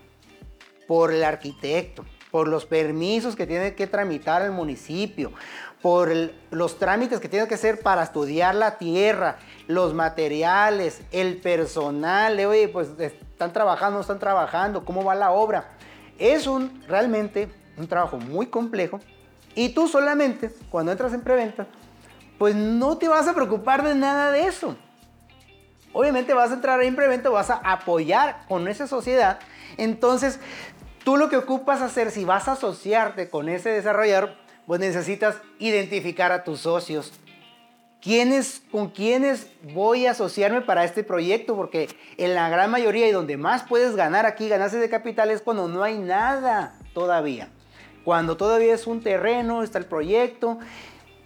Por 0.86 1.12
el 1.12 1.24
arquitecto, 1.24 2.04
por 2.34 2.48
los 2.48 2.66
permisos 2.66 3.36
que 3.36 3.46
tiene 3.46 3.76
que 3.76 3.86
tramitar 3.86 4.42
el 4.42 4.50
municipio, 4.50 5.30
por 5.80 6.10
los 6.50 6.80
trámites 6.80 7.20
que 7.20 7.28
tiene 7.28 7.46
que 7.46 7.54
hacer 7.54 7.78
para 7.78 8.02
estudiar 8.02 8.56
la 8.56 8.76
tierra, 8.76 9.36
los 9.68 9.94
materiales, 9.94 11.02
el 11.12 11.36
personal, 11.36 12.36
oye, 12.40 12.66
pues 12.66 12.88
están 12.98 13.52
trabajando, 13.52 13.98
no 13.98 14.00
están 14.00 14.18
trabajando, 14.18 14.84
cómo 14.84 15.04
va 15.04 15.14
la 15.14 15.30
obra. 15.30 15.76
Es 16.18 16.48
un 16.48 16.82
realmente 16.88 17.48
un 17.76 17.86
trabajo 17.86 18.16
muy 18.16 18.46
complejo 18.46 18.98
y 19.54 19.68
tú 19.68 19.86
solamente 19.86 20.50
cuando 20.70 20.90
entras 20.90 21.14
en 21.14 21.20
preventa, 21.20 21.68
pues 22.36 22.56
no 22.56 22.98
te 22.98 23.06
vas 23.06 23.28
a 23.28 23.34
preocupar 23.34 23.84
de 23.84 23.94
nada 23.94 24.32
de 24.32 24.48
eso. 24.48 24.76
Obviamente 25.92 26.34
vas 26.34 26.50
a 26.50 26.54
entrar 26.54 26.82
en 26.82 26.96
preventa, 26.96 27.30
vas 27.30 27.50
a 27.50 27.58
apoyar 27.58 28.44
con 28.48 28.66
esa 28.66 28.88
sociedad. 28.88 29.38
Entonces, 29.76 30.40
tú 31.04 31.16
lo 31.16 31.28
que 31.28 31.36
ocupas 31.36 31.82
hacer, 31.82 32.10
si 32.10 32.24
vas 32.24 32.48
a 32.48 32.52
asociarte 32.52 33.28
con 33.28 33.48
ese 33.48 33.70
desarrollador, 33.70 34.34
pues 34.66 34.80
necesitas 34.80 35.36
identificar 35.58 36.32
a 36.32 36.44
tus 36.44 36.60
socios. 36.60 37.12
¿Quiénes, 38.00 38.62
¿Con 38.70 38.90
quiénes 38.90 39.46
voy 39.72 40.06
a 40.06 40.10
asociarme 40.10 40.60
para 40.60 40.84
este 40.84 41.04
proyecto? 41.04 41.56
Porque 41.56 41.88
en 42.18 42.34
la 42.34 42.50
gran 42.50 42.70
mayoría 42.70 43.08
y 43.08 43.12
donde 43.12 43.36
más 43.36 43.62
puedes 43.62 43.96
ganar 43.96 44.26
aquí, 44.26 44.48
ganarse 44.48 44.78
de 44.78 44.90
capital, 44.90 45.30
es 45.30 45.40
cuando 45.40 45.68
no 45.68 45.82
hay 45.82 45.98
nada 45.98 46.78
todavía. 46.92 47.48
Cuando 48.04 48.36
todavía 48.36 48.74
es 48.74 48.86
un 48.86 49.02
terreno, 49.02 49.62
está 49.62 49.78
el 49.78 49.86
proyecto, 49.86 50.58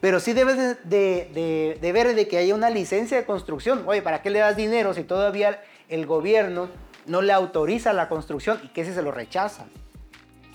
pero 0.00 0.20
sí 0.20 0.32
debes 0.32 0.78
de, 0.85 1.78
ver 1.80 2.14
de 2.14 2.28
que 2.28 2.38
haya 2.38 2.54
una 2.54 2.70
licencia 2.70 3.16
de 3.16 3.25
construcción. 3.25 3.82
Oye, 3.87 4.00
¿para 4.00 4.23
qué 4.23 4.30
le 4.30 4.38
das 4.38 4.56
dinero 4.56 4.94
si 4.94 5.02
todavía 5.02 5.61
el 5.88 6.06
gobierno 6.06 6.68
no 7.08 7.22
le 7.22 7.32
autoriza 7.32 7.92
la 7.92 8.08
construcción 8.08 8.60
y 8.62 8.68
que 8.68 8.84
si 8.84 8.92
se 8.92 9.02
lo 9.02 9.10
rechaza? 9.10 9.66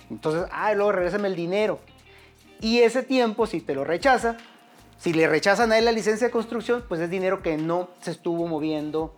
Entonces, 0.10 0.46
ah, 0.52 0.74
luego 0.74 0.92
regresame 0.92 1.28
el 1.28 1.36
dinero. 1.36 1.80
Y 2.62 2.80
ese 2.80 3.04
tiempo, 3.04 3.46
si 3.46 3.62
te 3.62 3.76
lo 3.76 3.84
rechaza, 3.84 4.38
si 4.98 5.12
le 5.12 5.28
rechazan 5.28 5.72
a 5.72 5.78
él 5.78 5.86
la 5.86 5.92
licencia 5.92 6.28
de 6.28 6.32
construcción, 6.32 6.86
pues 6.88 7.02
es 7.02 7.10
dinero 7.10 7.42
que 7.42 7.58
no 7.58 7.90
se 8.02 8.12
estuvo 8.12 8.48
moviendo, 8.48 9.16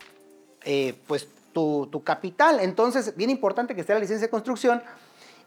eh, 0.63 0.95
pues 1.07 1.27
tu, 1.53 1.87
tu 1.91 2.03
capital. 2.03 2.59
Entonces, 2.59 3.15
bien 3.15 3.29
importante 3.29 3.75
que 3.75 3.81
esté 3.81 3.93
la 3.93 3.99
licencia 3.99 4.27
de 4.27 4.31
construcción 4.31 4.81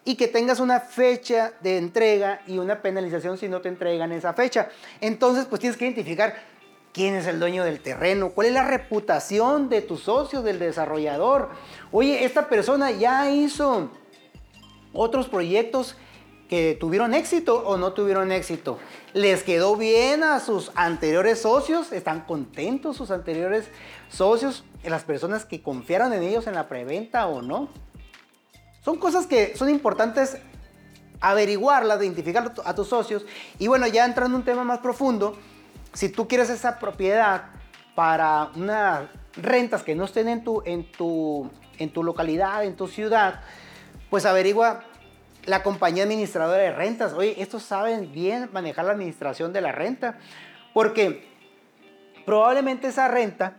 y 0.04 0.14
que 0.14 0.28
tengas 0.28 0.60
una 0.60 0.80
fecha 0.80 1.52
de 1.60 1.76
entrega 1.76 2.40
y 2.46 2.58
una 2.58 2.80
penalización 2.80 3.36
si 3.36 3.48
no 3.48 3.60
te 3.60 3.68
entregan 3.68 4.12
esa 4.12 4.32
fecha. 4.32 4.68
Entonces, 5.00 5.46
pues 5.46 5.60
tienes 5.60 5.76
que 5.76 5.84
identificar 5.84 6.34
quién 6.92 7.14
es 7.14 7.26
el 7.26 7.40
dueño 7.40 7.64
del 7.64 7.80
terreno, 7.80 8.30
cuál 8.30 8.48
es 8.48 8.52
la 8.52 8.64
reputación 8.64 9.68
de 9.68 9.82
tu 9.82 9.96
socio, 9.96 10.42
del 10.42 10.58
desarrollador. 10.58 11.50
Oye, 11.92 12.24
esta 12.24 12.48
persona 12.48 12.90
ya 12.90 13.30
hizo 13.30 13.90
otros 14.92 15.28
proyectos 15.28 15.96
que 16.48 16.76
tuvieron 16.80 17.12
éxito 17.12 17.62
o 17.66 17.76
no 17.76 17.92
tuvieron 17.92 18.32
éxito. 18.32 18.78
¿Les 19.12 19.42
quedó 19.42 19.76
bien 19.76 20.24
a 20.24 20.40
sus 20.40 20.72
anteriores 20.74 21.42
socios? 21.42 21.92
¿Están 21.92 22.22
contentos 22.22 22.96
sus 22.96 23.10
anteriores 23.10 23.68
socios? 24.08 24.64
¿Las 24.82 25.04
personas 25.04 25.44
que 25.44 25.62
confiaron 25.62 26.12
en 26.14 26.22
ellos 26.22 26.46
en 26.46 26.54
la 26.54 26.68
preventa 26.68 27.26
o 27.26 27.42
no? 27.42 27.68
Son 28.82 28.96
cosas 28.96 29.26
que 29.26 29.54
son 29.56 29.68
importantes 29.68 30.38
averiguarlas, 31.20 32.00
identificar 32.00 32.54
a 32.64 32.74
tus 32.74 32.88
socios. 32.88 33.26
Y 33.58 33.66
bueno, 33.66 33.86
ya 33.86 34.06
entrando 34.06 34.36
en 34.36 34.40
un 34.40 34.44
tema 34.44 34.64
más 34.64 34.78
profundo, 34.78 35.36
si 35.92 36.08
tú 36.08 36.28
quieres 36.28 36.50
esa 36.50 36.78
propiedad 36.78 37.46
para 37.94 38.50
unas 38.54 39.08
rentas 39.36 39.82
que 39.82 39.94
no 39.94 40.04
estén 40.04 40.28
en 40.28 40.44
tu, 40.44 40.62
en 40.64 40.90
tu, 40.92 41.50
en 41.78 41.92
tu 41.92 42.02
localidad, 42.02 42.64
en 42.64 42.76
tu 42.76 42.86
ciudad, 42.86 43.40
pues 44.10 44.24
averigua 44.24 44.84
la 45.44 45.62
compañía 45.62 46.04
administradora 46.04 46.62
de 46.62 46.72
rentas. 46.72 47.12
Oye, 47.12 47.40
estos 47.40 47.62
saben 47.62 48.12
bien 48.12 48.50
manejar 48.52 48.84
la 48.84 48.92
administración 48.92 49.52
de 49.52 49.60
la 49.60 49.72
renta, 49.72 50.18
porque 50.74 51.26
probablemente 52.26 52.88
esa 52.88 53.08
renta 53.08 53.56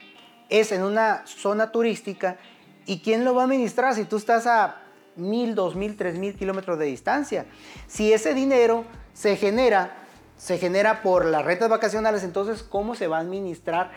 es 0.50 0.72
en 0.72 0.84
una 0.84 1.24
zona 1.26 1.72
turística 1.72 2.38
y 2.86 3.00
quién 3.00 3.26
lo 3.26 3.36
va 3.36 3.42
a 3.42 3.46
administrar 3.46 3.94
si 3.94 4.06
tú 4.06 4.18
estás 4.18 4.48
a 4.48 4.82
mil, 5.16 5.54
dos 5.54 5.76
mil, 5.76 5.96
tres 5.96 6.18
mil 6.18 6.36
kilómetros 6.36 6.80
de 6.80 6.86
distancia. 6.86 7.46
Si 7.88 8.14
ese 8.14 8.34
dinero 8.34 8.86
se 9.14 9.36
genera, 9.36 9.96
se 10.40 10.58
genera 10.58 11.02
por 11.02 11.26
las 11.26 11.44
rentas 11.44 11.70
vacacionales, 11.70 12.24
entonces, 12.24 12.64
¿cómo 12.64 12.96
se 12.96 13.08
va 13.08 13.18
a 13.18 13.20
administrar 13.20 13.92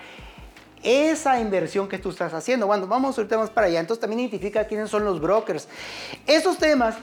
esa 0.82 1.38
inversión 1.38 1.88
que 1.88 1.98
tú 1.98 2.10
estás 2.10 2.34
haciendo? 2.34 2.66
Bueno, 2.66 2.88
vamos 2.88 3.16
ahorita 3.16 3.38
más 3.38 3.48
para 3.48 3.68
allá. 3.68 3.78
Entonces, 3.78 4.00
también 4.00 4.20
identifica 4.20 4.66
quiénes 4.66 4.90
son 4.90 5.04
los 5.04 5.20
brokers. 5.20 5.68
Esos 6.26 6.58
temas 6.58 6.96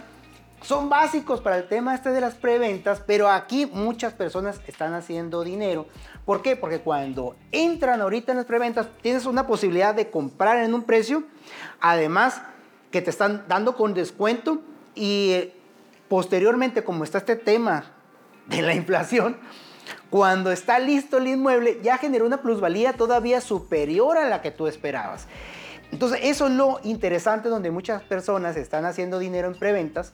son 0.61 0.89
básicos 0.89 1.39
para 1.39 1.57
el 1.57 1.69
tema 1.69 1.95
este 1.95 2.09
de 2.09 2.19
las 2.19 2.35
preventas, 2.35 3.01
pero 3.07 3.29
aquí 3.29 3.65
muchas 3.65 4.11
personas 4.11 4.59
están 4.67 4.93
haciendo 4.93 5.45
dinero. 5.45 5.87
¿Por 6.25 6.41
qué? 6.41 6.57
Porque 6.57 6.79
cuando 6.79 7.37
entran 7.53 8.01
ahorita 8.01 8.33
en 8.33 8.39
las 8.39 8.45
preventas, 8.45 8.87
tienes 9.01 9.25
una 9.25 9.47
posibilidad 9.47 9.95
de 9.95 10.09
comprar 10.09 10.57
en 10.57 10.73
un 10.73 10.83
precio, 10.83 11.23
además 11.79 12.41
que 12.91 13.01
te 13.01 13.09
están 13.09 13.45
dando 13.47 13.77
con 13.77 13.93
descuento 13.93 14.59
y 14.95 15.31
eh, 15.31 15.53
posteriormente, 16.09 16.83
como 16.83 17.05
está 17.05 17.19
este 17.19 17.37
tema 17.37 17.93
de 18.49 18.61
la 18.61 18.73
inflación, 18.73 19.37
cuando 20.09 20.51
está 20.51 20.79
listo 20.79 21.17
el 21.17 21.27
inmueble, 21.27 21.79
ya 21.83 21.97
generó 21.97 22.25
una 22.25 22.41
plusvalía 22.41 22.93
todavía 22.93 23.41
superior 23.41 24.17
a 24.17 24.27
la 24.27 24.41
que 24.41 24.51
tú 24.51 24.67
esperabas. 24.67 25.27
Entonces, 25.91 26.19
eso 26.23 26.47
es 26.47 26.53
lo 26.53 26.79
interesante 26.83 27.49
donde 27.49 27.71
muchas 27.71 28.01
personas 28.03 28.55
están 28.57 28.85
haciendo 28.85 29.19
dinero 29.19 29.47
en 29.47 29.57
preventas 29.57 30.13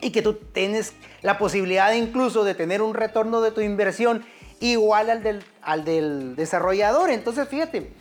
y 0.00 0.10
que 0.10 0.22
tú 0.22 0.34
tienes 0.34 0.94
la 1.22 1.38
posibilidad 1.38 1.92
incluso 1.92 2.44
de 2.44 2.54
tener 2.54 2.82
un 2.82 2.94
retorno 2.94 3.40
de 3.40 3.50
tu 3.50 3.60
inversión 3.60 4.24
igual 4.60 5.10
al 5.10 5.22
del, 5.22 5.44
al 5.62 5.84
del 5.84 6.36
desarrollador. 6.36 7.10
Entonces, 7.10 7.48
fíjate, 7.48 7.92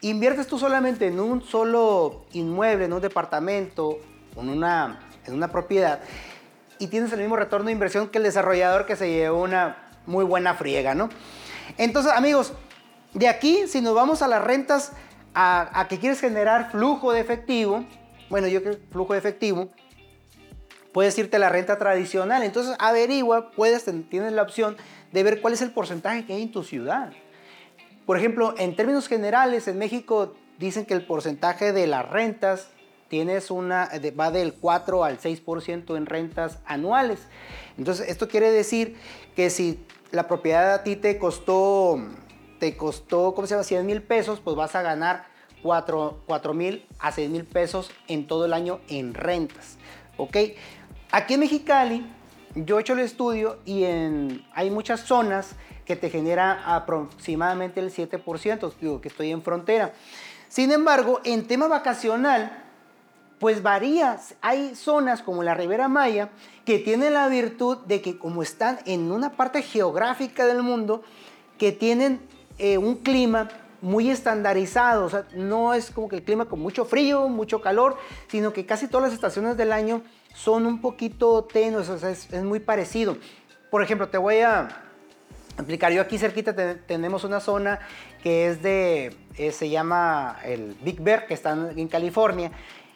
inviertes 0.00 0.46
tú 0.46 0.58
solamente 0.58 1.06
en 1.06 1.20
un 1.20 1.42
solo 1.42 2.26
inmueble, 2.32 2.86
en 2.86 2.92
un 2.92 3.00
departamento, 3.00 3.98
en 4.36 4.48
una, 4.48 5.00
en 5.26 5.34
una 5.34 5.48
propiedad, 5.48 6.00
y 6.78 6.88
tienes 6.88 7.12
el 7.12 7.20
mismo 7.20 7.36
retorno 7.36 7.66
de 7.66 7.72
inversión 7.72 8.08
que 8.08 8.18
el 8.18 8.24
desarrollador 8.24 8.86
que 8.86 8.96
se 8.96 9.10
llevó 9.10 9.42
una 9.42 9.76
muy 10.06 10.24
buena 10.24 10.54
friega, 10.54 10.94
¿no? 10.94 11.08
Entonces, 11.78 12.12
amigos, 12.12 12.52
de 13.14 13.28
aquí, 13.28 13.66
si 13.66 13.80
nos 13.80 13.94
vamos 13.94 14.22
a 14.22 14.28
las 14.28 14.42
rentas, 14.42 14.92
a, 15.34 15.86
que 15.88 15.98
quieres 15.98 16.20
generar 16.20 16.70
flujo 16.70 17.12
de 17.12 17.20
efectivo, 17.20 17.84
bueno, 18.30 18.48
yo 18.48 18.62
creo 18.62 18.76
flujo 18.90 19.12
de 19.12 19.18
efectivo, 19.18 19.70
puedes 20.92 21.18
irte 21.18 21.36
a 21.36 21.38
la 21.38 21.48
renta 21.48 21.76
tradicional. 21.76 22.42
Entonces, 22.42 22.74
averigua, 22.78 23.50
puedes, 23.50 23.84
tienes 24.08 24.32
la 24.32 24.42
opción 24.42 24.76
de 25.12 25.22
ver 25.22 25.40
cuál 25.40 25.52
es 25.52 25.62
el 25.62 25.70
porcentaje 25.70 26.24
que 26.24 26.34
hay 26.34 26.42
en 26.42 26.52
tu 26.52 26.62
ciudad. 26.62 27.12
Por 28.06 28.16
ejemplo, 28.16 28.54
en 28.56 28.76
términos 28.76 29.08
generales, 29.08 29.68
en 29.68 29.78
México 29.78 30.34
dicen 30.58 30.86
que 30.86 30.94
el 30.94 31.04
porcentaje 31.04 31.72
de 31.72 31.86
las 31.86 32.08
rentas 32.08 32.68
tienes 33.08 33.50
una, 33.50 33.90
va 34.18 34.30
del 34.30 34.54
4 34.54 35.04
al 35.04 35.18
6% 35.18 35.96
en 35.96 36.06
rentas 36.06 36.58
anuales. 36.66 37.20
Entonces, 37.78 38.08
esto 38.08 38.28
quiere 38.28 38.50
decir 38.50 38.96
que 39.34 39.50
si 39.50 39.84
la 40.10 40.26
propiedad 40.28 40.74
a 40.74 40.82
ti 40.82 40.96
te 40.96 41.18
costó, 41.18 42.00
te 42.58 42.76
costó, 42.76 43.34
¿cómo 43.34 43.46
se 43.46 43.54
llama? 43.54 43.64
100 43.64 43.86
mil 43.86 44.02
pesos, 44.02 44.40
pues 44.40 44.56
vas 44.56 44.74
a 44.74 44.82
ganar 44.82 45.26
4 45.62 46.54
mil 46.54 46.86
a 46.98 47.12
6 47.12 47.30
mil 47.30 47.44
pesos 47.44 47.90
en 48.08 48.26
todo 48.26 48.44
el 48.46 48.52
año 48.52 48.80
en 48.88 49.14
rentas. 49.14 49.76
¿Ok? 50.16 50.36
Aquí 51.10 51.34
en 51.34 51.40
Mexicali, 51.40 52.06
yo 52.54 52.78
he 52.78 52.80
hecho 52.80 52.94
el 52.94 53.00
estudio 53.00 53.58
y 53.64 53.84
en, 53.84 54.44
hay 54.54 54.70
muchas 54.70 55.00
zonas 55.00 55.54
que 55.84 55.96
te 55.96 56.10
genera 56.10 56.74
aproximadamente 56.74 57.80
el 57.80 57.92
7%, 57.92 58.72
digo 58.80 59.00
que 59.00 59.08
estoy 59.08 59.30
en 59.30 59.42
frontera. 59.42 59.92
Sin 60.48 60.72
embargo, 60.72 61.20
en 61.24 61.46
tema 61.46 61.68
vacacional, 61.68 62.65
pues 63.38 63.62
varía. 63.62 64.18
Hay 64.40 64.74
zonas 64.74 65.22
como 65.22 65.42
la 65.42 65.54
Ribera 65.54 65.88
Maya 65.88 66.30
que 66.64 66.78
tienen 66.78 67.14
la 67.14 67.28
virtud 67.28 67.78
de 67.86 68.00
que 68.00 68.18
como 68.18 68.42
están 68.42 68.78
en 68.86 69.12
una 69.12 69.32
parte 69.36 69.62
geográfica 69.62 70.46
del 70.46 70.62
mundo, 70.62 71.02
que 71.58 71.72
tienen 71.72 72.20
eh, 72.58 72.78
un 72.78 72.96
clima 72.96 73.48
muy 73.82 74.10
estandarizado, 74.10 75.04
o 75.04 75.10
sea, 75.10 75.26
no 75.34 75.74
es 75.74 75.90
como 75.90 76.08
que 76.08 76.16
el 76.16 76.22
clima 76.22 76.46
con 76.46 76.60
mucho 76.60 76.84
frío, 76.84 77.28
mucho 77.28 77.60
calor, 77.60 77.96
sino 78.28 78.52
que 78.52 78.66
casi 78.66 78.88
todas 78.88 79.08
las 79.08 79.14
estaciones 79.14 79.56
del 79.56 79.72
año 79.72 80.02
son 80.34 80.66
un 80.66 80.80
poquito 80.80 81.44
tenues, 81.44 81.88
o 81.88 81.98
sea, 81.98 82.10
es, 82.10 82.30
muy 82.42 82.60
parecido. 82.60 83.16
Por 83.70 83.82
ejemplo, 83.82 84.08
te 84.08 84.18
voy 84.18 84.38
a 84.38 84.68
explicar, 85.56 85.92
yo 85.92 86.02
aquí 86.02 86.18
cerquita 86.18 86.54
tenemos 86.86 87.24
una 87.24 87.40
zona 87.40 87.80
que 88.22 88.48
es 88.48 88.62
de, 88.62 89.16
eh, 89.36 89.52
se 89.52 89.68
llama 89.68 90.38
el 90.44 90.76
Big 90.82 91.00
Bear, 91.00 91.26
que 91.26 91.34
está 91.34 91.52
en 91.52 91.88
California, 91.88 92.52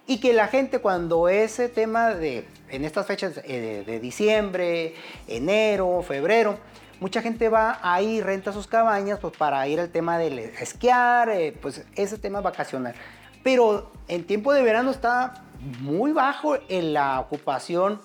y 0.07 0.19
que 0.19 0.33
la 0.33 0.49
gente 0.49 0.81
cuando 0.81 1.29
ese 1.29 1.69
tema 1.69 2.15
de, 2.15 2.47
en 2.69 2.85
estas 2.85 3.07
fechas 3.07 3.41
eh, 3.45 3.85
de, 3.87 4.01
diciembre, 4.01 4.95
enero, 5.29 6.03
febrero, 6.03 6.59
mucha 7.01 7.23
gente 7.23 7.49
va 7.49 7.79
ahí, 7.83 8.21
renta 8.21 8.53
sus 8.53 8.67
cabañas 8.67 9.19
pues, 9.21 9.37
para 9.37 9.67
ir 9.69 9.81
al 9.81 9.91
tema 9.91 10.19
del 10.19 10.39
esquiar, 10.39 11.29
eh, 11.31 11.57
pues 11.61 11.85
ese 11.95 12.19
tema 12.19 12.41
vacacional. 12.41 12.95
Pero 13.43 13.91
en 14.09 14.25
tiempo 14.25 14.53
de 14.53 14.63
verano 14.63 14.91
está 14.91 15.45
muy 15.81 16.13
bajo 16.13 16.57
en 16.69 16.93
la 16.93 17.21
ocupación 17.21 18.01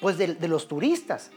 pues, 0.00 0.18
de, 0.18 0.34
de 0.34 0.48
los 0.48 0.68
turistas. 0.68 1.30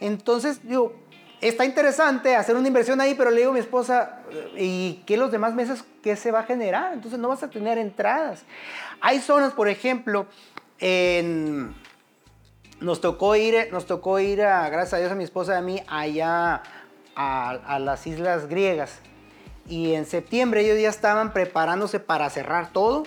Entonces, 0.00 0.66
digo, 0.66 0.94
está 1.42 1.64
interesante 1.64 2.36
hacer 2.36 2.56
una 2.56 2.68
inversión 2.68 3.00
ahí, 3.00 3.14
pero 3.14 3.30
le 3.30 3.38
digo 3.38 3.50
a 3.50 3.54
mi 3.54 3.60
esposa, 3.60 4.20
¿y 4.56 5.02
qué 5.06 5.16
los 5.16 5.32
demás 5.32 5.54
meses 5.54 5.84
qué 6.02 6.14
se 6.14 6.30
va 6.30 6.40
a 6.40 6.42
generar? 6.44 6.92
Entonces 6.92 7.18
no 7.18 7.28
vas 7.28 7.42
a 7.42 7.50
tener 7.50 7.78
entradas. 7.78 8.44
Hay 9.00 9.18
zonas, 9.20 9.52
por 9.52 9.68
ejemplo, 9.68 10.26
en, 10.78 11.74
nos 12.80 13.00
tocó 13.00 13.34
ir, 13.34 13.68
nos 13.72 13.86
tocó 13.86 14.20
ir 14.20 14.42
a, 14.42 14.68
gracias 14.68 14.94
a 14.94 14.98
Dios 14.98 15.10
a 15.10 15.16
mi 15.16 15.24
esposa 15.24 15.54
y 15.54 15.56
a 15.56 15.62
mí, 15.62 15.82
allá 15.88 16.62
a, 17.16 17.50
a 17.50 17.78
las 17.80 18.06
islas 18.06 18.46
griegas. 18.46 19.00
Y 19.68 19.94
en 19.94 20.06
septiembre 20.06 20.62
ellos 20.62 20.80
ya 20.80 20.88
estaban 20.88 21.32
preparándose 21.32 21.98
para 21.98 22.30
cerrar 22.30 22.72
todo 22.72 23.02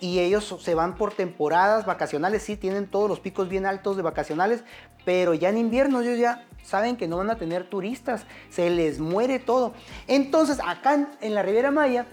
y 0.00 0.20
ellos 0.20 0.56
se 0.60 0.74
van 0.74 0.96
por 0.96 1.12
temporadas 1.12 1.86
vacacionales, 1.86 2.42
sí, 2.42 2.56
tienen 2.56 2.86
todos 2.86 3.08
los 3.08 3.20
picos 3.20 3.48
bien 3.48 3.66
altos 3.66 3.96
de 3.96 4.02
vacacionales, 4.02 4.62
pero 5.04 5.34
ya 5.34 5.48
en 5.48 5.58
invierno 5.58 6.00
ellos 6.00 6.18
ya 6.18 6.46
saben 6.62 6.96
que 6.96 7.08
no 7.08 7.16
van 7.16 7.30
a 7.30 7.36
tener 7.36 7.68
turistas, 7.68 8.26
se 8.50 8.70
les 8.70 9.00
muere 9.00 9.38
todo. 9.38 9.72
Entonces, 10.06 10.58
acá 10.64 11.08
en, 11.20 11.34
la 11.34 11.42
Riviera 11.42 11.70
Maya, 11.70 12.06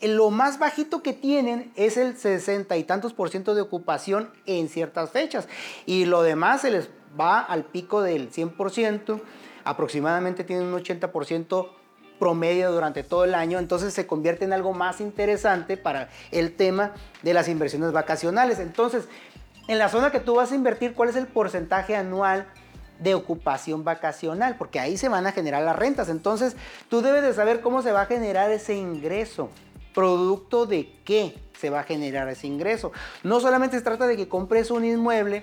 lo 0.00 0.30
más 0.30 0.58
bajito 0.58 1.02
que 1.02 1.12
tienen 1.12 1.72
es 1.76 1.96
el 1.96 2.16
60 2.16 2.76
y 2.76 2.84
tantos 2.84 3.12
por 3.12 3.30
ciento 3.30 3.54
de 3.54 3.60
ocupación 3.60 4.30
en 4.46 4.68
ciertas 4.68 5.10
fechas. 5.10 5.46
Y 5.86 6.06
lo 6.06 6.22
demás 6.22 6.62
se 6.62 6.70
les 6.70 6.90
va 7.18 7.38
al 7.38 7.64
pico 7.64 8.02
del 8.02 8.32
100%, 8.32 9.20
aproximadamente 9.64 10.42
tienen 10.42 10.66
un 10.66 10.82
80% 10.82 11.68
promedio 12.22 12.70
durante 12.70 13.02
todo 13.02 13.24
el 13.24 13.34
año, 13.34 13.58
entonces 13.58 13.92
se 13.92 14.06
convierte 14.06 14.44
en 14.44 14.52
algo 14.52 14.72
más 14.72 15.00
interesante 15.00 15.76
para 15.76 16.08
el 16.30 16.54
tema 16.54 16.92
de 17.22 17.34
las 17.34 17.48
inversiones 17.48 17.90
vacacionales. 17.90 18.60
Entonces, 18.60 19.08
en 19.66 19.80
la 19.80 19.88
zona 19.88 20.12
que 20.12 20.20
tú 20.20 20.36
vas 20.36 20.52
a 20.52 20.54
invertir, 20.54 20.94
¿cuál 20.94 21.08
es 21.08 21.16
el 21.16 21.26
porcentaje 21.26 21.96
anual 21.96 22.46
de 23.00 23.16
ocupación 23.16 23.82
vacacional, 23.82 24.54
porque 24.56 24.78
ahí 24.78 24.96
se 24.96 25.08
van 25.08 25.26
a 25.26 25.32
generar 25.32 25.64
las 25.64 25.74
rentas. 25.74 26.08
Entonces, 26.08 26.54
tú 26.88 27.02
debes 27.02 27.24
de 27.24 27.34
saber 27.34 27.60
cómo 27.60 27.82
se 27.82 27.90
va 27.90 28.02
a 28.02 28.06
generar 28.06 28.52
ese 28.52 28.76
ingreso, 28.76 29.50
producto 29.92 30.64
de 30.64 30.94
qué 31.04 31.34
se 31.58 31.70
va 31.70 31.80
a 31.80 31.82
generar 31.82 32.28
ese 32.28 32.46
ingreso. 32.46 32.92
No 33.24 33.40
solamente 33.40 33.76
se 33.76 33.82
trata 33.82 34.06
de 34.06 34.16
que 34.16 34.28
compres 34.28 34.70
un 34.70 34.84
inmueble 34.84 35.42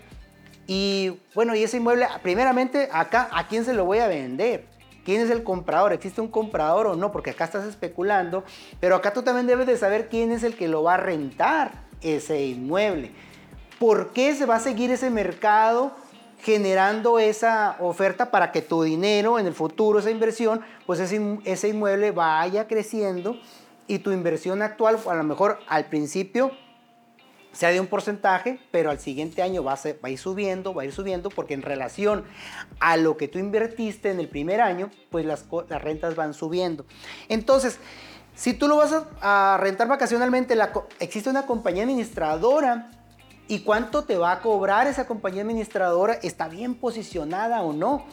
y, 0.66 1.20
bueno, 1.36 1.56
y 1.56 1.64
ese 1.64 1.76
inmueble, 1.76 2.08
primeramente, 2.24 2.88
acá, 2.94 3.28
¿a 3.34 3.50
quién 3.50 3.66
se 3.66 3.74
lo 3.74 3.84
voy 3.84 3.98
a 3.98 4.08
vender? 4.08 4.79
¿Quién 5.06 5.22
es 5.22 5.30
el 5.30 5.44
comprador? 5.44 5.94
¿Existe 5.94 6.22
un 6.22 6.28
comprador 6.28 6.88
o 6.88 6.96
no? 6.96 7.12
Porque 7.12 7.32
acá 7.32 7.46
estás 7.46 7.66
especulando, 7.66 8.44
pero 8.80 8.96
acá 8.96 9.14
tú 9.14 9.24
también 9.24 9.48
debes 9.48 9.68
de 9.68 9.78
saber 9.78 10.10
quién 10.10 10.32
es 10.32 10.44
el 10.44 10.56
que 10.56 10.68
lo 10.68 10.84
va 10.84 10.96
a 10.96 10.98
rentar 10.98 11.72
ese 12.02 12.46
inmueble. 12.46 13.12
¿Por 13.80 14.12
qué 14.12 14.36
se 14.36 14.46
va 14.46 14.56
a 14.56 14.60
seguir 14.60 14.92
ese 14.92 15.10
mercado? 15.10 15.94
generando 16.42 17.20
esa 17.20 17.76
oferta 17.80 18.32
para 18.32 18.52
que 18.52 18.62
tu 18.62 18.84
dinero 18.84 19.40
en 19.40 19.46
el 19.46 19.54
futuro, 19.54 20.00
esa 20.00 20.10
inversión, 20.10 20.62
pues 20.86 21.00
ese, 21.00 21.68
inmueble 21.68 22.12
vaya 22.12 22.68
creciendo 22.68 23.38
y 23.88 24.00
tu 24.00 24.12
inversión 24.12 24.62
actual, 24.62 25.00
a 25.10 25.16
lo 25.16 25.24
mejor 25.24 25.60
al 25.68 25.86
principio 25.86 26.52
sea 27.52 27.72
de 27.72 27.80
un 27.80 27.88
porcentaje, 27.88 28.60
pero 28.72 28.92
al 28.92 29.00
siguiente 29.00 29.42
año 29.42 29.64
va 29.64 29.74
a, 29.74 30.10
ir 30.10 30.18
subiendo, 30.18 30.74
va 30.74 30.84
a 30.84 30.86
ir 30.86 30.92
subiendo, 30.92 31.30
porque 31.30 31.54
en 31.54 31.62
relación 31.62 32.24
a 32.80 32.98
lo 32.98 33.18
que 33.18 33.28
tú 33.28 33.40
invertiste 33.40 34.12
en 34.12 34.20
el 34.20 34.28
primer 34.28 34.62
año, 34.62 34.92
pues 35.10 35.26
las, 35.26 35.46
rentas 35.82 36.16
van 36.16 36.34
subiendo. 36.34 36.86
Entonces, 37.28 37.80
si 38.36 38.54
tú 38.54 38.68
lo 38.68 38.78
vas 38.78 38.96
a, 39.22 39.58
rentar 39.60 39.88
vacacionalmente, 39.88 40.56
existe 41.00 41.30
una 41.30 41.46
compañía 41.46 41.84
administradora 41.84 42.92
y 43.48 43.62
cuánto 43.62 44.04
te 44.04 44.18
va 44.18 44.32
a 44.32 44.42
cobrar 44.42 44.86
esa 44.86 45.08
compañía 45.08 45.42
administradora, 45.42 46.14
está 46.14 46.48
bien 46.48 46.76
posicionada 46.76 47.64
o 47.64 47.74
no. 47.74 48.06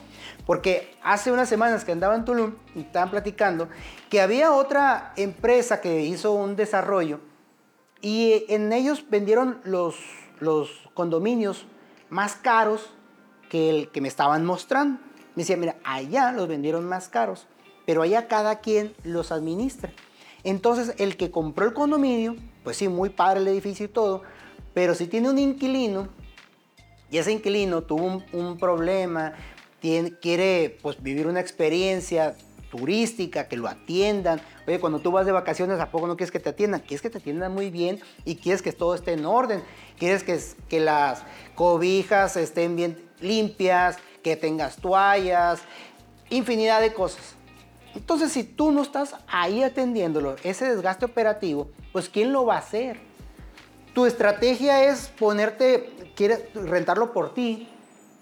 Porque 0.47 0.97
hace 1.03 1.31
unas 1.31 1.49
semanas 1.49 1.85
que 1.85 1.93
andaba 1.93 2.15
en 2.15 2.25
Tulum 2.25 2.55
y 2.75 2.81
estaban 2.81 3.11
platicando 3.11 3.69
que 4.09 4.21
había 4.21 4.53
otra 4.53 5.13
empresa 5.17 5.81
que 5.81 6.03
hizo 6.03 6.33
un 6.33 6.57
desarrollo 6.57 7.21
y 8.01 8.45
en 8.49 8.73
ellos 8.73 9.05
vendieron 9.09 9.61
los, 9.65 9.97
los 10.41 10.71
condominios 10.95 11.67
más 12.11 12.35
caros 12.35 12.91
que 13.49 13.71
el 13.71 13.89
que 13.89 14.01
me 14.01 14.09
estaban 14.09 14.45
mostrando. 14.45 15.01
Me 15.35 15.43
decía, 15.43 15.57
mira, 15.57 15.77
allá 15.85 16.33
los 16.33 16.49
vendieron 16.49 16.85
más 16.87 17.09
caros, 17.09 17.47
pero 17.85 18.03
allá 18.03 18.29
cada 18.29 18.61
quien 18.61 18.95
los 19.05 19.33
administra. 19.33 19.93
Entonces, 20.45 20.95
el 20.99 21.17
que 21.17 21.31
compró 21.31 21.67
el 21.67 21.73
condominio, 21.73 22.37
pues 22.65 22.77
sí, 22.77 22.89
muy 22.89 23.11
padre 23.11 23.41
el 23.41 23.49
edificio 23.49 23.87
y 23.87 23.89
todo, 23.89 24.23
pero 24.75 24.95
si 24.95 25.07
tiene 25.07 25.29
un 25.29 25.39
inquilino 25.39 26.09
y 27.11 27.19
ese 27.19 27.33
inquilino 27.33 27.83
tuvo 27.83 28.23
un, 28.33 28.59
problema, 28.59 29.35
quiere 29.81 30.79
pues, 30.83 31.03
vivir 31.03 31.27
una 31.27 31.41
experiencia 31.41 32.37
turística, 32.77 33.49
que 33.49 33.57
lo 33.57 33.69
atiendan. 33.69 34.41
Oye, 34.67 34.79
cuando 34.79 34.99
tú 34.99 35.11
vas 35.11 35.27
de 35.27 35.33
vacaciones, 35.33 35.81
¿a 35.81 35.91
poco 35.91 36.07
no 36.07 36.17
quieres 36.17 36.31
que 36.31 36.41
te 36.41 36.51
atiendan? 36.51 36.81
Quieres 36.81 37.03
que 37.03 37.11
te 37.11 37.19
atiendan 37.19 37.53
muy 37.53 37.71
bien 37.71 38.01
y 38.25 38.37
quieres 38.37 38.63
que 38.63 38.73
todo 38.73 38.95
esté 38.95 39.13
en 39.13 39.25
orden. 39.25 39.63
Quieres 39.99 40.23
que, 40.23 40.39
que 40.69 40.81
las 40.81 41.23
cobijas 41.55 42.37
estén 42.37 42.77
bien 42.77 42.99
limpias, 43.21 43.99
que 44.23 44.37
tengas 44.37 44.77
toallas, 44.77 45.61
infinidad 46.31 46.81
de 46.81 46.93
cosas. 46.93 47.37
Entonces, 47.95 48.31
si 48.31 48.45
tú 48.45 48.73
no 48.73 48.83
estás 48.83 49.15
ahí 49.27 49.63
atendiéndolo, 49.63 50.37
ese 50.45 50.69
desgaste 50.69 51.07
operativo, 51.07 51.71
pues 51.93 52.09
¿quién 52.09 52.33
lo 52.33 52.45
va 52.45 52.57
a 52.57 52.59
hacer? 52.59 53.01
Tu 53.95 54.05
estrategia 54.05 54.85
es 54.85 55.09
ponerte, 55.09 56.13
quieres 56.15 56.45
rentarlo 56.55 57.15
por 57.15 57.33
ti 57.33 57.69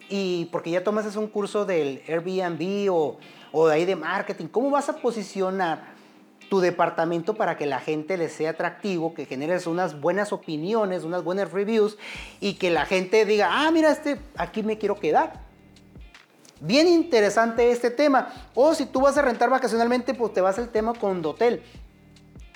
y 0.09 0.45
porque 0.47 0.71
ya 0.71 0.85
tomas 0.85 1.17
un 1.17 1.27
curso 1.27 1.65
del 1.65 2.03
Airbnb 2.07 2.93
o, 2.93 3.19
o 3.57 3.69
de 3.69 3.75
ahí 3.75 3.85
de 3.85 3.95
marketing. 3.95 4.47
¿Cómo 4.47 4.69
vas 4.71 4.89
a 4.89 4.97
posicionar 4.97 5.95
tu 6.51 6.59
departamento 6.59 7.35
para 7.35 7.57
que 7.57 7.67
la 7.67 7.79
gente 7.79 8.19
le 8.19 8.29
sea 8.29 8.51
atractivo, 8.51 9.15
que 9.15 9.27
generes 9.27 9.69
unas 9.69 10.01
buenas 10.01 10.33
opiniones, 10.33 11.05
unas 11.05 11.23
buenas 11.23 11.53
reviews 11.53 11.97
y 12.41 12.55
que 12.55 12.71
la 12.71 12.85
gente 12.85 13.25
diga, 13.25 13.49
ah, 13.51 13.71
mira, 13.71 13.93
este, 13.93 14.19
aquí 14.37 14.65
me 14.65 14.77
quiero 14.77 14.99
quedar. 14.99 15.45
Bien 16.61 16.89
interesante 16.89 17.71
este 17.71 17.91
tema. 17.91 18.29
O 18.55 18.75
si 18.75 18.87
tú 18.87 19.01
vas 19.03 19.17
a 19.17 19.23
rentar 19.23 19.49
vacacionalmente, 19.51 20.15
pues 20.15 20.33
te 20.33 20.41
vas 20.41 20.59
al 20.59 20.71
tema 20.71 20.93
con 20.93 21.25
hotel. 21.25 21.63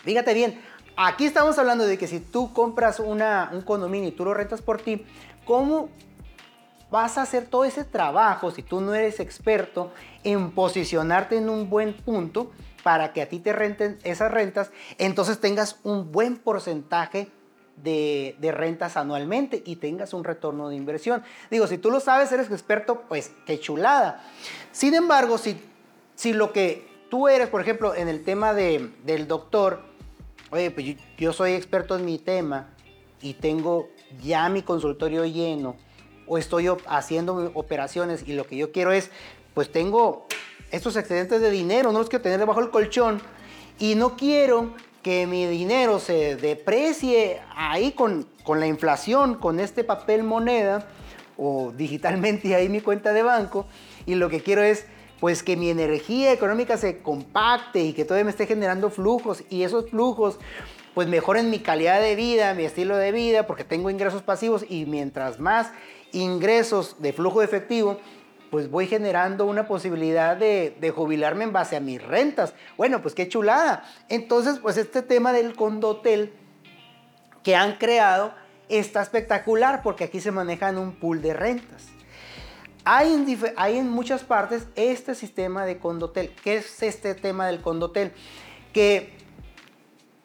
Fíjate 0.02 0.34
bien, 0.34 0.60
Aquí 1.00 1.26
estamos 1.26 1.56
hablando 1.60 1.86
de 1.86 1.96
que 1.96 2.08
si 2.08 2.18
tú 2.18 2.52
compras 2.52 2.98
una, 2.98 3.50
un 3.52 3.62
condominio 3.62 4.08
y 4.08 4.12
tú 4.12 4.24
lo 4.24 4.34
rentas 4.34 4.62
por 4.62 4.82
ti, 4.82 5.06
¿cómo 5.44 5.90
vas 6.90 7.18
a 7.18 7.22
hacer 7.22 7.46
todo 7.46 7.64
ese 7.64 7.84
trabajo 7.84 8.50
si 8.50 8.62
tú 8.62 8.80
no 8.80 8.94
eres 8.94 9.20
experto 9.20 9.92
en 10.24 10.50
posicionarte 10.52 11.36
en 11.36 11.48
un 11.48 11.68
buen 11.68 11.94
punto 11.94 12.50
para 12.82 13.12
que 13.12 13.22
a 13.22 13.28
ti 13.28 13.38
te 13.40 13.52
renten 13.52 13.98
esas 14.04 14.30
rentas, 14.30 14.70
entonces 14.96 15.40
tengas 15.40 15.78
un 15.82 16.10
buen 16.10 16.36
porcentaje 16.36 17.30
de, 17.82 18.36
rentas 18.52 18.96
anualmente 18.96 19.62
y 19.64 19.76
tengas 19.76 20.14
un 20.14 20.24
retorno 20.24 20.68
de 20.68 20.76
inversión. 20.76 21.22
Digo, 21.50 21.66
si 21.66 21.78
tú 21.78 21.90
lo 21.90 22.00
sabes, 22.00 22.32
eres 22.32 22.50
experto, 22.50 23.02
pues 23.08 23.32
qué 23.46 23.60
chulada. 23.60 24.24
Sin 24.72 24.94
embargo, 24.94 25.38
si, 25.38 25.60
si 26.14 26.32
lo 26.32 26.52
que 26.52 26.88
tú 27.10 27.28
eres, 27.28 27.48
por 27.48 27.60
ejemplo, 27.60 27.94
en 27.94 28.08
el 28.08 28.24
tema 28.24 28.54
de, 28.54 28.90
del 29.04 29.28
doctor, 29.28 29.82
oye, 30.50 30.70
pues 30.70 30.96
yo, 31.16 31.32
soy 31.32 31.52
experto 31.52 31.96
en 31.96 32.04
mi 32.04 32.18
tema 32.18 32.70
y 33.20 33.34
tengo 33.34 33.88
ya 34.22 34.48
mi 34.48 34.62
consultorio 34.62 35.24
lleno 35.24 35.76
o 36.28 36.38
estoy 36.38 36.68
haciendo 36.86 37.50
operaciones 37.54 38.24
y 38.26 38.34
lo 38.34 38.46
que 38.46 38.56
yo 38.56 38.72
quiero 38.72 38.92
es, 38.92 39.10
pues 39.54 39.72
tengo 39.72 40.26
estos 40.70 40.96
excedentes 40.96 41.40
de 41.40 41.50
dinero, 41.50 41.92
no 41.92 41.98
los 41.98 42.08
quiero 42.08 42.22
tener 42.22 42.38
debajo 42.38 42.60
del 42.60 42.70
colchón 42.70 43.20
y 43.78 43.94
no 43.94 44.16
quiero 44.16 44.74
que 45.02 45.26
mi 45.26 45.46
dinero 45.46 45.98
se 45.98 46.36
deprecie 46.36 47.40
ahí 47.56 47.92
con, 47.92 48.26
con 48.44 48.60
la 48.60 48.66
inflación, 48.66 49.36
con 49.36 49.60
este 49.60 49.84
papel 49.84 50.24
moneda 50.24 50.86
o 51.36 51.72
digitalmente 51.76 52.54
ahí 52.54 52.68
mi 52.68 52.80
cuenta 52.80 53.12
de 53.12 53.22
banco 53.22 53.66
y 54.06 54.16
lo 54.16 54.28
que 54.28 54.42
quiero 54.42 54.62
es 54.62 54.86
pues 55.20 55.42
que 55.42 55.56
mi 55.56 55.70
energía 55.70 56.32
económica 56.32 56.76
se 56.76 56.98
compacte 56.98 57.80
y 57.80 57.92
que 57.92 58.04
todavía 58.04 58.24
me 58.24 58.30
esté 58.30 58.46
generando 58.46 58.90
flujos 58.90 59.42
y 59.50 59.62
esos 59.62 59.90
flujos 59.90 60.38
pues 60.94 61.08
mejoren 61.08 61.48
mi 61.48 61.60
calidad 61.60 62.00
de 62.00 62.16
vida, 62.16 62.54
mi 62.54 62.64
estilo 62.64 62.96
de 62.96 63.12
vida, 63.12 63.46
porque 63.46 63.62
tengo 63.64 63.88
ingresos 63.88 64.22
pasivos 64.22 64.64
y 64.68 64.84
mientras 64.84 65.38
más 65.38 65.70
ingresos 66.12 66.96
de 66.98 67.12
flujo 67.12 67.42
efectivo, 67.42 67.98
pues 68.50 68.70
voy 68.70 68.86
generando 68.86 69.44
una 69.44 69.68
posibilidad 69.68 70.36
de, 70.36 70.76
de, 70.80 70.90
jubilarme 70.90 71.44
en 71.44 71.52
base 71.52 71.76
a 71.76 71.80
mis 71.80 72.02
rentas. 72.02 72.54
Bueno, 72.76 73.02
pues 73.02 73.14
qué 73.14 73.28
chulada. 73.28 73.84
Entonces, 74.08 74.58
pues 74.58 74.76
este 74.78 75.02
tema 75.02 75.32
del 75.32 75.54
condotel 75.54 76.32
que 77.42 77.56
han 77.56 77.76
creado 77.76 78.32
está 78.68 79.02
espectacular 79.02 79.82
porque 79.82 80.04
aquí 80.04 80.20
se 80.20 80.30
manejan 80.30 80.78
un 80.78 80.92
pool 80.92 81.22
de 81.22 81.34
rentas. 81.34 81.86
Hay 82.84 83.12
en, 83.12 83.26
hay 83.56 83.78
en 83.78 83.90
muchas 83.90 84.22
partes 84.24 84.66
este 84.74 85.14
sistema 85.14 85.66
de 85.66 85.78
condotel. 85.78 86.34
¿Qué 86.42 86.56
es 86.56 86.82
este 86.82 87.14
tema 87.14 87.46
del 87.46 87.60
condotel? 87.60 88.12
Que 88.72 89.12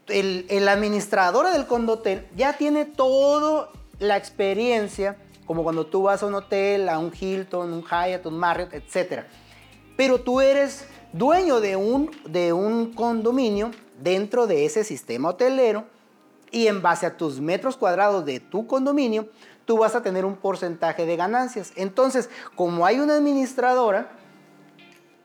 el, 0.08 0.46
el 0.50 0.68
administrador 0.68 1.52
del 1.52 1.68
condotel 1.68 2.28
ya 2.36 2.54
tiene 2.54 2.86
toda 2.86 3.70
la 4.00 4.18
experiencia, 4.18 5.18
como 5.46 5.64
cuando 5.64 5.86
tú 5.86 6.04
vas 6.04 6.24
a 6.24 6.26
un 6.26 6.36
hotel, 6.36 6.90
a 6.90 7.00
un 7.00 7.12
Hilton, 7.14 7.74
un 7.74 7.84
Hyatt, 7.84 8.26
un 8.26 8.38
Marriott, 8.38 8.74
etc. 8.74 9.24
Pero 9.98 10.22
tú 10.22 10.42
eres 10.42 10.86
dueño 11.12 11.60
de 11.60 11.76
un, 11.76 12.12
de 12.28 12.54
un 12.54 12.94
condominio 12.94 13.72
dentro 14.02 14.48
de 14.48 14.66
ese 14.66 14.84
sistema 14.84 15.30
hotelero 15.30 15.86
y 16.52 16.68
en 16.68 16.82
base 16.82 17.06
a 17.06 17.18
tus 17.18 17.40
metros 17.40 17.78
cuadrados 17.78 18.26
de 18.26 18.40
tu 18.40 18.68
condominio, 18.68 19.28
tú 19.66 19.78
vas 19.78 19.96
a 19.96 20.04
tener 20.04 20.24
un 20.26 20.36
porcentaje 20.36 21.06
de 21.06 21.16
ganancias. 21.16 21.74
Entonces, 21.76 22.30
como 22.56 22.86
hay 22.86 23.00
una 23.00 23.16
administradora, 23.16 24.12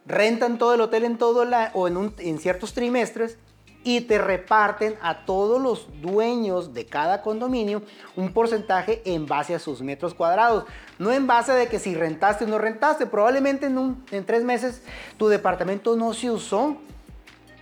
rentan 0.06 0.58
todo 0.58 0.74
el 0.74 0.80
hotel 0.80 1.04
en 1.04 1.18
todo 1.18 1.44
la, 1.44 1.70
o 1.74 1.86
en, 1.86 2.14
en 2.18 2.38
ciertos 2.38 2.72
trimestres 2.72 3.36
y 3.84 4.02
te 4.02 4.18
reparten 4.18 4.96
a 5.00 5.24
todos 5.24 5.60
los 5.60 5.88
dueños 6.00 6.74
de 6.74 6.84
cada 6.84 7.22
condominio 7.22 7.82
un 8.16 8.32
porcentaje 8.32 9.02
en 9.04 9.26
base 9.26 9.54
a 9.54 9.58
sus 9.58 9.80
metros 9.82 10.14
cuadrados. 10.14 10.64
No 10.98 11.12
en 11.12 11.26
base 11.26 11.52
de 11.52 11.68
que 11.68 11.78
si 11.78 11.94
rentaste 11.94 12.44
o 12.44 12.48
no 12.48 12.58
rentaste. 12.58 13.06
Probablemente 13.06 13.66
en, 13.66 14.04
en 14.10 14.26
tres 14.26 14.44
meses 14.44 14.82
tu 15.16 15.28
departamento 15.28 15.96
no 15.96 16.12
se 16.12 16.30
usó, 16.30 16.76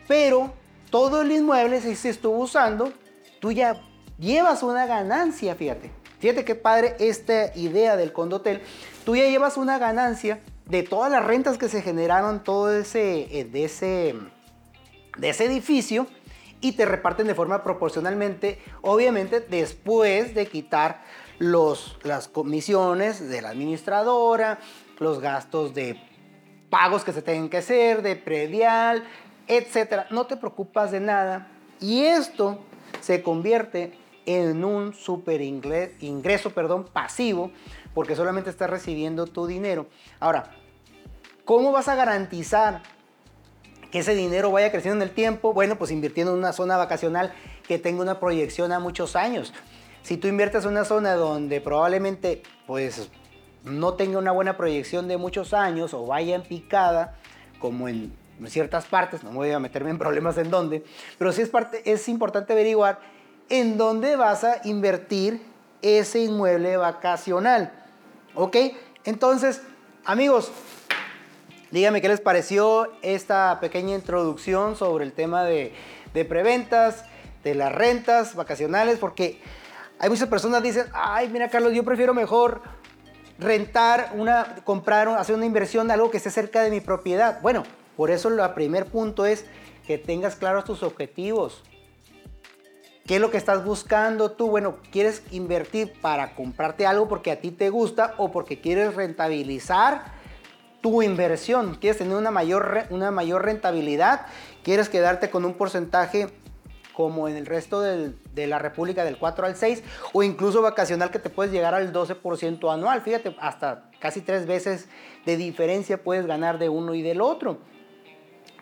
pero 0.09 0.52
todo 0.90 1.22
el 1.22 1.33
inmueble 1.33 1.81
sí 1.81 1.94
se 1.94 2.09
estuvo 2.09 2.38
usando. 2.38 2.92
Tú 3.40 3.52
ya 3.52 3.83
llevas 4.18 4.62
una 4.62 4.87
ganancia, 4.87 5.55
fíjate. 5.55 5.90
Fíjate 6.18 6.44
qué 6.44 6.55
padre 6.55 6.96
esta 6.98 7.57
idea 7.57 7.96
del 7.96 8.12
condotel. 8.12 8.62
Tú 9.05 9.16
ya 9.16 9.29
llevas 9.29 9.57
una 9.57 9.79
ganancia 9.79 10.40
de 10.64 10.83
todas 10.83 11.11
las 11.11 11.24
rentas 11.24 11.59
que 11.59 11.68
se 11.68 11.83
generaron 11.83 12.42
todo 12.42 12.72
ese, 12.72 13.38
eh, 13.38 13.44
de, 13.44 13.64
ese, 13.64 14.14
de 15.16 15.31
ese 15.31 15.44
edificio 15.44 16.07
y 16.61 16.72
te 16.72 16.87
reparten 16.87 17.26
de 17.26 17.35
forma 17.35 17.62
proporcionalmente, 17.62 18.61
obviamente 18.83 19.40
después 19.40 20.35
de 20.35 20.46
quitar 20.46 21.02
los, 21.38 21.98
las 22.02 22.29
comisiones 22.29 23.29
de 23.29 23.42
la 23.42 23.50
administradora, 23.50 24.59
los 24.98 25.20
gastos 25.20 25.74
de 25.74 26.00
pagos 26.70 27.05
que 27.05 27.12
se 27.12 27.22
tengan 27.22 27.48
que 27.48 27.59
hacer, 27.59 28.02
de 28.02 28.16
predial, 28.16 29.05
etc. 29.46 30.07
No 30.11 30.26
te 30.26 30.37
preocupas 30.37 30.90
de 30.90 31.00
nada 31.00 31.48
y 31.81 32.05
esto 32.05 32.59
se 33.00 33.22
convierte 33.22 33.98
en 34.24 34.64
un 34.64 34.92
super 34.92 35.40
ingreso 35.40 36.50
perdón, 36.50 36.85
pasivo, 36.92 37.52
porque 37.94 38.16
solamente 38.16 38.50
estás 38.50 38.68
recibiendo 38.68 39.26
tu 39.26 39.46
dinero. 39.46 39.87
Ahora, 40.18 40.50
¿cómo 41.44 41.70
vas 41.70 41.88
a 41.88 41.94
garantizar 41.94 42.83
que 43.90 44.01
ese 44.01 44.14
dinero 44.14 44.51
vaya 44.51 44.70
creciendo 44.70 45.03
en 45.03 45.09
el 45.09 45.14
tiempo? 45.14 45.53
Bueno, 45.53 45.77
pues 45.77 45.90
invirtiendo 45.90 46.33
en 46.33 46.38
una 46.38 46.53
zona 46.53 46.77
vacacional 46.77 47.33
que 47.66 47.79
tenga 47.79 48.03
una 48.03 48.20
proyección 48.20 48.72
a 48.72 48.79
muchos 48.79 49.16
años. 49.16 49.53
Si 50.03 50.16
tú 50.16 50.29
inviertes 50.29 50.64
en 50.64 50.70
una 50.70 50.85
zona 50.85 51.14
donde 51.14 51.61
probablemente 51.61 52.42
pues 52.66 53.09
no 53.64 53.94
tenga 53.94 54.18
una 54.18 54.33
buena 54.33 54.57
proyección 54.57 55.09
de 55.09 55.16
muchos 55.16 55.53
años 55.53 55.92
o 55.94 56.07
vaya 56.07 56.37
en 56.37 56.42
picada, 56.42 57.16
como 57.59 57.88
en 57.88 58.14
ciertas 58.46 58.87
partes, 58.87 59.25
no 59.25 59.31
voy 59.33 59.51
a 59.51 59.59
meterme 59.59 59.90
en 59.90 59.99
problemas 59.99 60.38
en 60.38 60.51
dónde, 60.51 60.85
pero 61.18 61.33
sí 61.33 61.42
es, 61.42 61.49
parte, 61.49 61.83
es 61.90 62.09
importante 62.09 62.53
averiguar 62.53 63.01
en 63.49 63.79
dónde 63.79 64.16
vas 64.16 64.44
a 64.44 64.61
invertir 64.64 65.42
ese 65.83 66.20
inmueble 66.20 66.77
vacacional. 66.77 67.72
¿Ok? 68.35 68.57
Entonces, 69.05 69.62
amigos, 70.05 70.51
díganme 71.70 72.00
qué 72.00 72.09
les 72.09 72.20
pareció 72.20 72.90
esta 73.02 73.59
pequeña 73.61 73.94
introducción 73.94 74.76
sobre 74.76 75.05
el 75.05 75.12
tema 75.12 75.44
de, 75.44 75.72
de 76.14 76.24
preventas, 76.24 77.05
de 77.42 77.55
las 77.55 77.72
rentas 77.72 78.35
vacacionales, 78.35 78.98
porque 78.98 79.40
hay 79.98 80.11
muchas 80.11 80.29
personas 80.29 80.62
que 80.62 80.68
dicen, 80.68 80.87
ay, 80.92 81.29
mira 81.29 81.48
Carlos, 81.48 81.72
yo 81.72 81.85
prefiero 81.85 82.14
mejor 82.14 82.62
rentar, 83.38 84.12
una, 84.14 84.57
comprar, 84.64 85.09
hacer 85.09 85.35
una 85.35 85.46
inversión, 85.46 85.90
algo 85.90 86.11
que 86.11 86.16
esté 86.18 86.31
cerca 86.31 86.62
de 86.62 86.70
mi 86.70 86.81
propiedad. 86.81 87.40
Bueno, 87.42 87.64
por 87.96 88.11
eso 88.11 88.29
el 88.29 88.55
primer 88.55 88.87
punto 88.87 89.26
es 89.26 89.44
que 89.87 89.98
tengas 89.98 90.37
claros 90.37 90.64
tus 90.64 90.83
objetivos. 90.83 91.62
¿Qué 93.07 93.16
es 93.16 93.20
lo 93.20 93.31
que 93.31 93.37
estás 93.37 93.64
buscando 93.64 94.33
tú? 94.33 94.48
Bueno, 94.48 94.79
¿quieres 94.90 95.22
invertir 95.31 95.92
para 96.00 96.35
comprarte 96.35 96.87
algo 96.87 97.07
porque 97.07 97.31
a 97.31 97.40
ti 97.40 97.52
te 97.52 97.70
gusta 97.70 98.14
o 98.18 98.33
porque 98.33 98.61
quieres 98.61 98.96
rentabilizar 98.96 100.15
tu 100.87 101.03
inversión? 101.03 101.75
¿Quieres 101.81 101.99
tener 101.99 102.16
una 102.16 102.31
mayor, 102.31 102.85
una 102.90 103.11
mayor 103.11 103.44
rentabilidad? 103.44 104.27
¿Quieres 104.62 104.88
quedarte 104.88 105.31
con 105.31 105.44
un 105.44 105.55
porcentaje 105.55 106.29
como 106.92 107.27
en 107.27 107.37
el 107.37 107.44
resto 107.44 107.81
de 107.81 108.46
la 108.46 108.61
República 108.61 109.05
del 109.05 109.18
4 109.18 109.46
al 109.46 109.57
6 109.57 109.83
o 110.12 110.22
incluso 110.22 110.62
vacacional 110.62 111.11
que 111.11 111.18
te 111.18 111.29
puedes 111.29 111.53
llegar 111.53 111.75
al 111.75 111.92
12% 111.92 112.72
anual? 112.72 113.03
Fíjate, 113.03 113.35
hasta 113.40 113.90
casi 113.99 114.20
tres 114.20 114.46
veces 114.46 114.87
de 115.25 115.37
diferencia 115.37 116.01
puedes 116.01 116.25
ganar 116.25 116.57
de 116.61 116.68
uno 116.68 116.94
y 116.94 117.03
del 117.03 117.20
otro. 117.20 117.59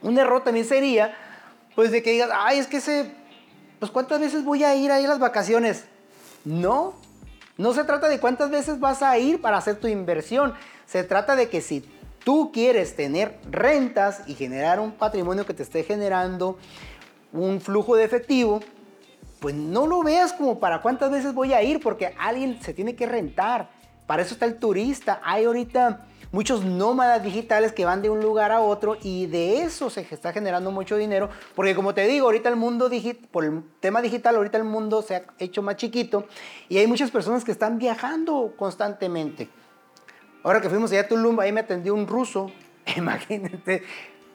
Un 0.01 0.17
error 0.17 0.43
también 0.43 0.65
sería, 0.65 1.15
pues 1.75 1.91
de 1.91 2.03
que 2.03 2.13
digas, 2.13 2.31
ay, 2.33 2.59
es 2.59 2.67
que 2.67 2.79
ese 2.79 3.13
pues 3.79 3.93
¿cuántas 3.93 4.19
veces 4.19 4.45
voy 4.45 4.65
a 4.65 4.75
ir 4.75 4.91
ahí 4.91 5.05
a 5.05 5.09
las 5.09 5.19
vacaciones? 5.19 5.85
No, 6.47 6.95
no 7.59 7.75
se 7.75 7.85
trata 7.85 8.09
de 8.09 8.19
cuántas 8.19 8.49
veces 8.49 8.81
vas 8.81 9.03
a 9.03 9.19
ir 9.19 9.43
para 9.43 9.59
hacer 9.59 9.77
tu 9.77 9.89
inversión. 9.89 10.55
Se 10.87 11.05
trata 11.05 11.37
de 11.37 11.51
que 11.51 11.61
si 11.61 11.85
tú 12.25 12.51
quieres 12.53 12.97
tener 12.97 13.39
rentas 13.51 14.23
y 14.27 14.35
generar 14.35 14.81
un 14.81 14.93
patrimonio 14.93 15.47
que 15.47 15.55
te 15.55 15.63
esté 15.63 15.85
generando 15.85 16.59
un 17.33 17.61
flujo 17.61 17.97
de 17.97 18.05
efectivo, 18.05 18.61
pues 19.41 19.55
no 19.55 19.87
lo 19.87 20.03
veas 20.03 20.33
como 20.33 20.59
para 20.59 20.81
cuántas 20.81 21.11
veces 21.11 21.35
voy 21.35 21.53
a 21.53 21.63
ir, 21.63 21.81
porque 21.81 22.15
alguien 22.19 22.61
se 22.63 22.73
tiene 22.73 22.97
que 22.97 23.07
rentar. 23.07 23.71
Para 24.07 24.23
eso 24.23 24.35
está 24.35 24.47
el 24.47 24.59
turista. 24.59 25.21
Hay 25.23 25.45
ahorita 25.45 26.07
muchos 26.33 26.65
nómadas 26.65 27.23
digitales 27.23 27.73
que 27.73 27.85
van 27.85 28.03
de 28.03 28.11
un 28.11 28.21
lugar 28.21 28.53
a 28.53 28.61
otro 28.61 28.97
y 29.03 29.27
de 29.27 29.63
eso 29.63 29.91
se 29.91 30.01
está 30.01 30.33
generando 30.33 30.71
mucho 30.71 30.97
dinero, 30.97 31.29
porque 31.55 31.75
como 31.75 31.95
te 31.95 32.07
digo, 32.07 32.27
ahorita 32.27 32.49
el 32.49 32.57
mundo 32.57 32.89
digital, 32.89 33.29
por 33.31 33.45
el 33.45 33.63
tema 33.81 34.03
digital, 34.03 34.37
ahorita 34.37 34.59
el 34.59 34.65
mundo 34.65 35.03
se 35.03 35.17
ha 35.17 35.25
hecho 35.39 35.63
más 35.63 35.77
chiquito 35.77 36.27
y 36.69 36.79
hay 36.79 36.87
muchas 36.87 37.11
personas 37.11 37.45
que 37.45 37.53
están 37.53 37.79
viajando 37.79 38.55
constantemente. 38.57 39.49
Ahora 40.45 40.61
que 40.61 40.69
fuimos 40.69 40.93
allá 40.93 41.01
a 41.01 41.09
Tulum, 41.09 41.41
ahí 41.41 41.51
me 41.51 41.61
atendió 41.61 41.95
un 41.95 42.07
ruso, 42.07 42.53
imagínate, 42.97 43.83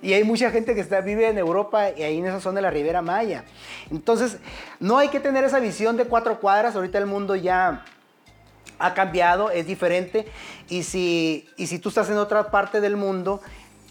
y 0.02 0.14
hay 0.14 0.24
mucha 0.24 0.50
gente 0.50 0.74
que 0.74 0.82
está, 0.82 1.02
vive 1.02 1.28
en 1.28 1.38
Europa 1.38 1.92
y 1.92 2.04
ahí 2.04 2.18
en 2.18 2.26
esa 2.26 2.40
zona 2.40 2.58
de 2.58 2.62
la 2.64 2.72
Ribera 2.72 3.02
Maya. 3.02 3.44
Entonces, 3.92 4.38
no 4.80 4.98
hay 4.98 5.10
que 5.10 5.20
tener 5.20 5.44
esa 5.44 5.60
visión 5.60 5.98
de 5.98 6.06
cuatro 6.06 6.40
cuadras, 6.40 6.76
ahorita 6.76 6.98
el 6.98 7.06
mundo 7.06 7.36
ya 7.36 7.86
ha 8.80 8.94
cambiado, 8.94 9.52
es 9.52 9.68
diferente. 9.68 10.26
Y 10.70 10.84
si, 10.84 11.48
y 11.58 11.68
si 11.68 11.80
tú 11.80 11.90
estás 11.90 12.10
en 12.10 12.18
otra 12.18 12.50
parte 12.50 12.82
del 12.82 12.96
mundo, 12.96 13.42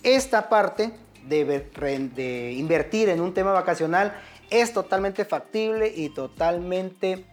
esta 0.02 0.48
parte 0.48 0.92
de, 1.26 1.44
de 1.44 2.52
invertir 2.52 3.10
en 3.10 3.20
un 3.20 3.34
tema 3.34 3.52
vacacional 3.52 4.18
es 4.50 4.72
totalmente 4.72 5.24
factible 5.26 5.92
y 5.94 6.08
totalmente 6.08 7.26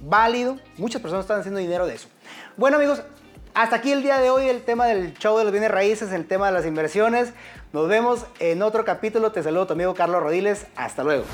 válido. 0.00 0.58
Muchas 0.78 1.02
personas 1.02 1.24
están 1.24 1.40
haciendo 1.40 1.60
dinero 1.60 1.86
de 1.86 1.94
eso. 1.94 2.08
Bueno 2.56 2.78
amigos, 2.78 3.02
hasta 3.58 3.74
aquí 3.74 3.90
el 3.90 4.04
día 4.04 4.18
de 4.18 4.30
hoy 4.30 4.48
el 4.48 4.62
tema 4.62 4.86
del 4.86 5.14
show 5.14 5.36
de 5.36 5.42
los 5.42 5.50
bienes 5.50 5.72
raíces, 5.72 6.12
el 6.12 6.26
tema 6.26 6.46
de 6.46 6.52
las 6.52 6.64
inversiones. 6.64 7.32
Nos 7.72 7.88
vemos 7.88 8.24
en 8.38 8.62
otro 8.62 8.84
capítulo. 8.84 9.32
Te 9.32 9.42
saludo 9.42 9.66
tu 9.66 9.72
amigo 9.72 9.94
Carlos 9.94 10.22
Rodiles. 10.22 10.66
Hasta 10.76 11.02
luego. 11.02 11.24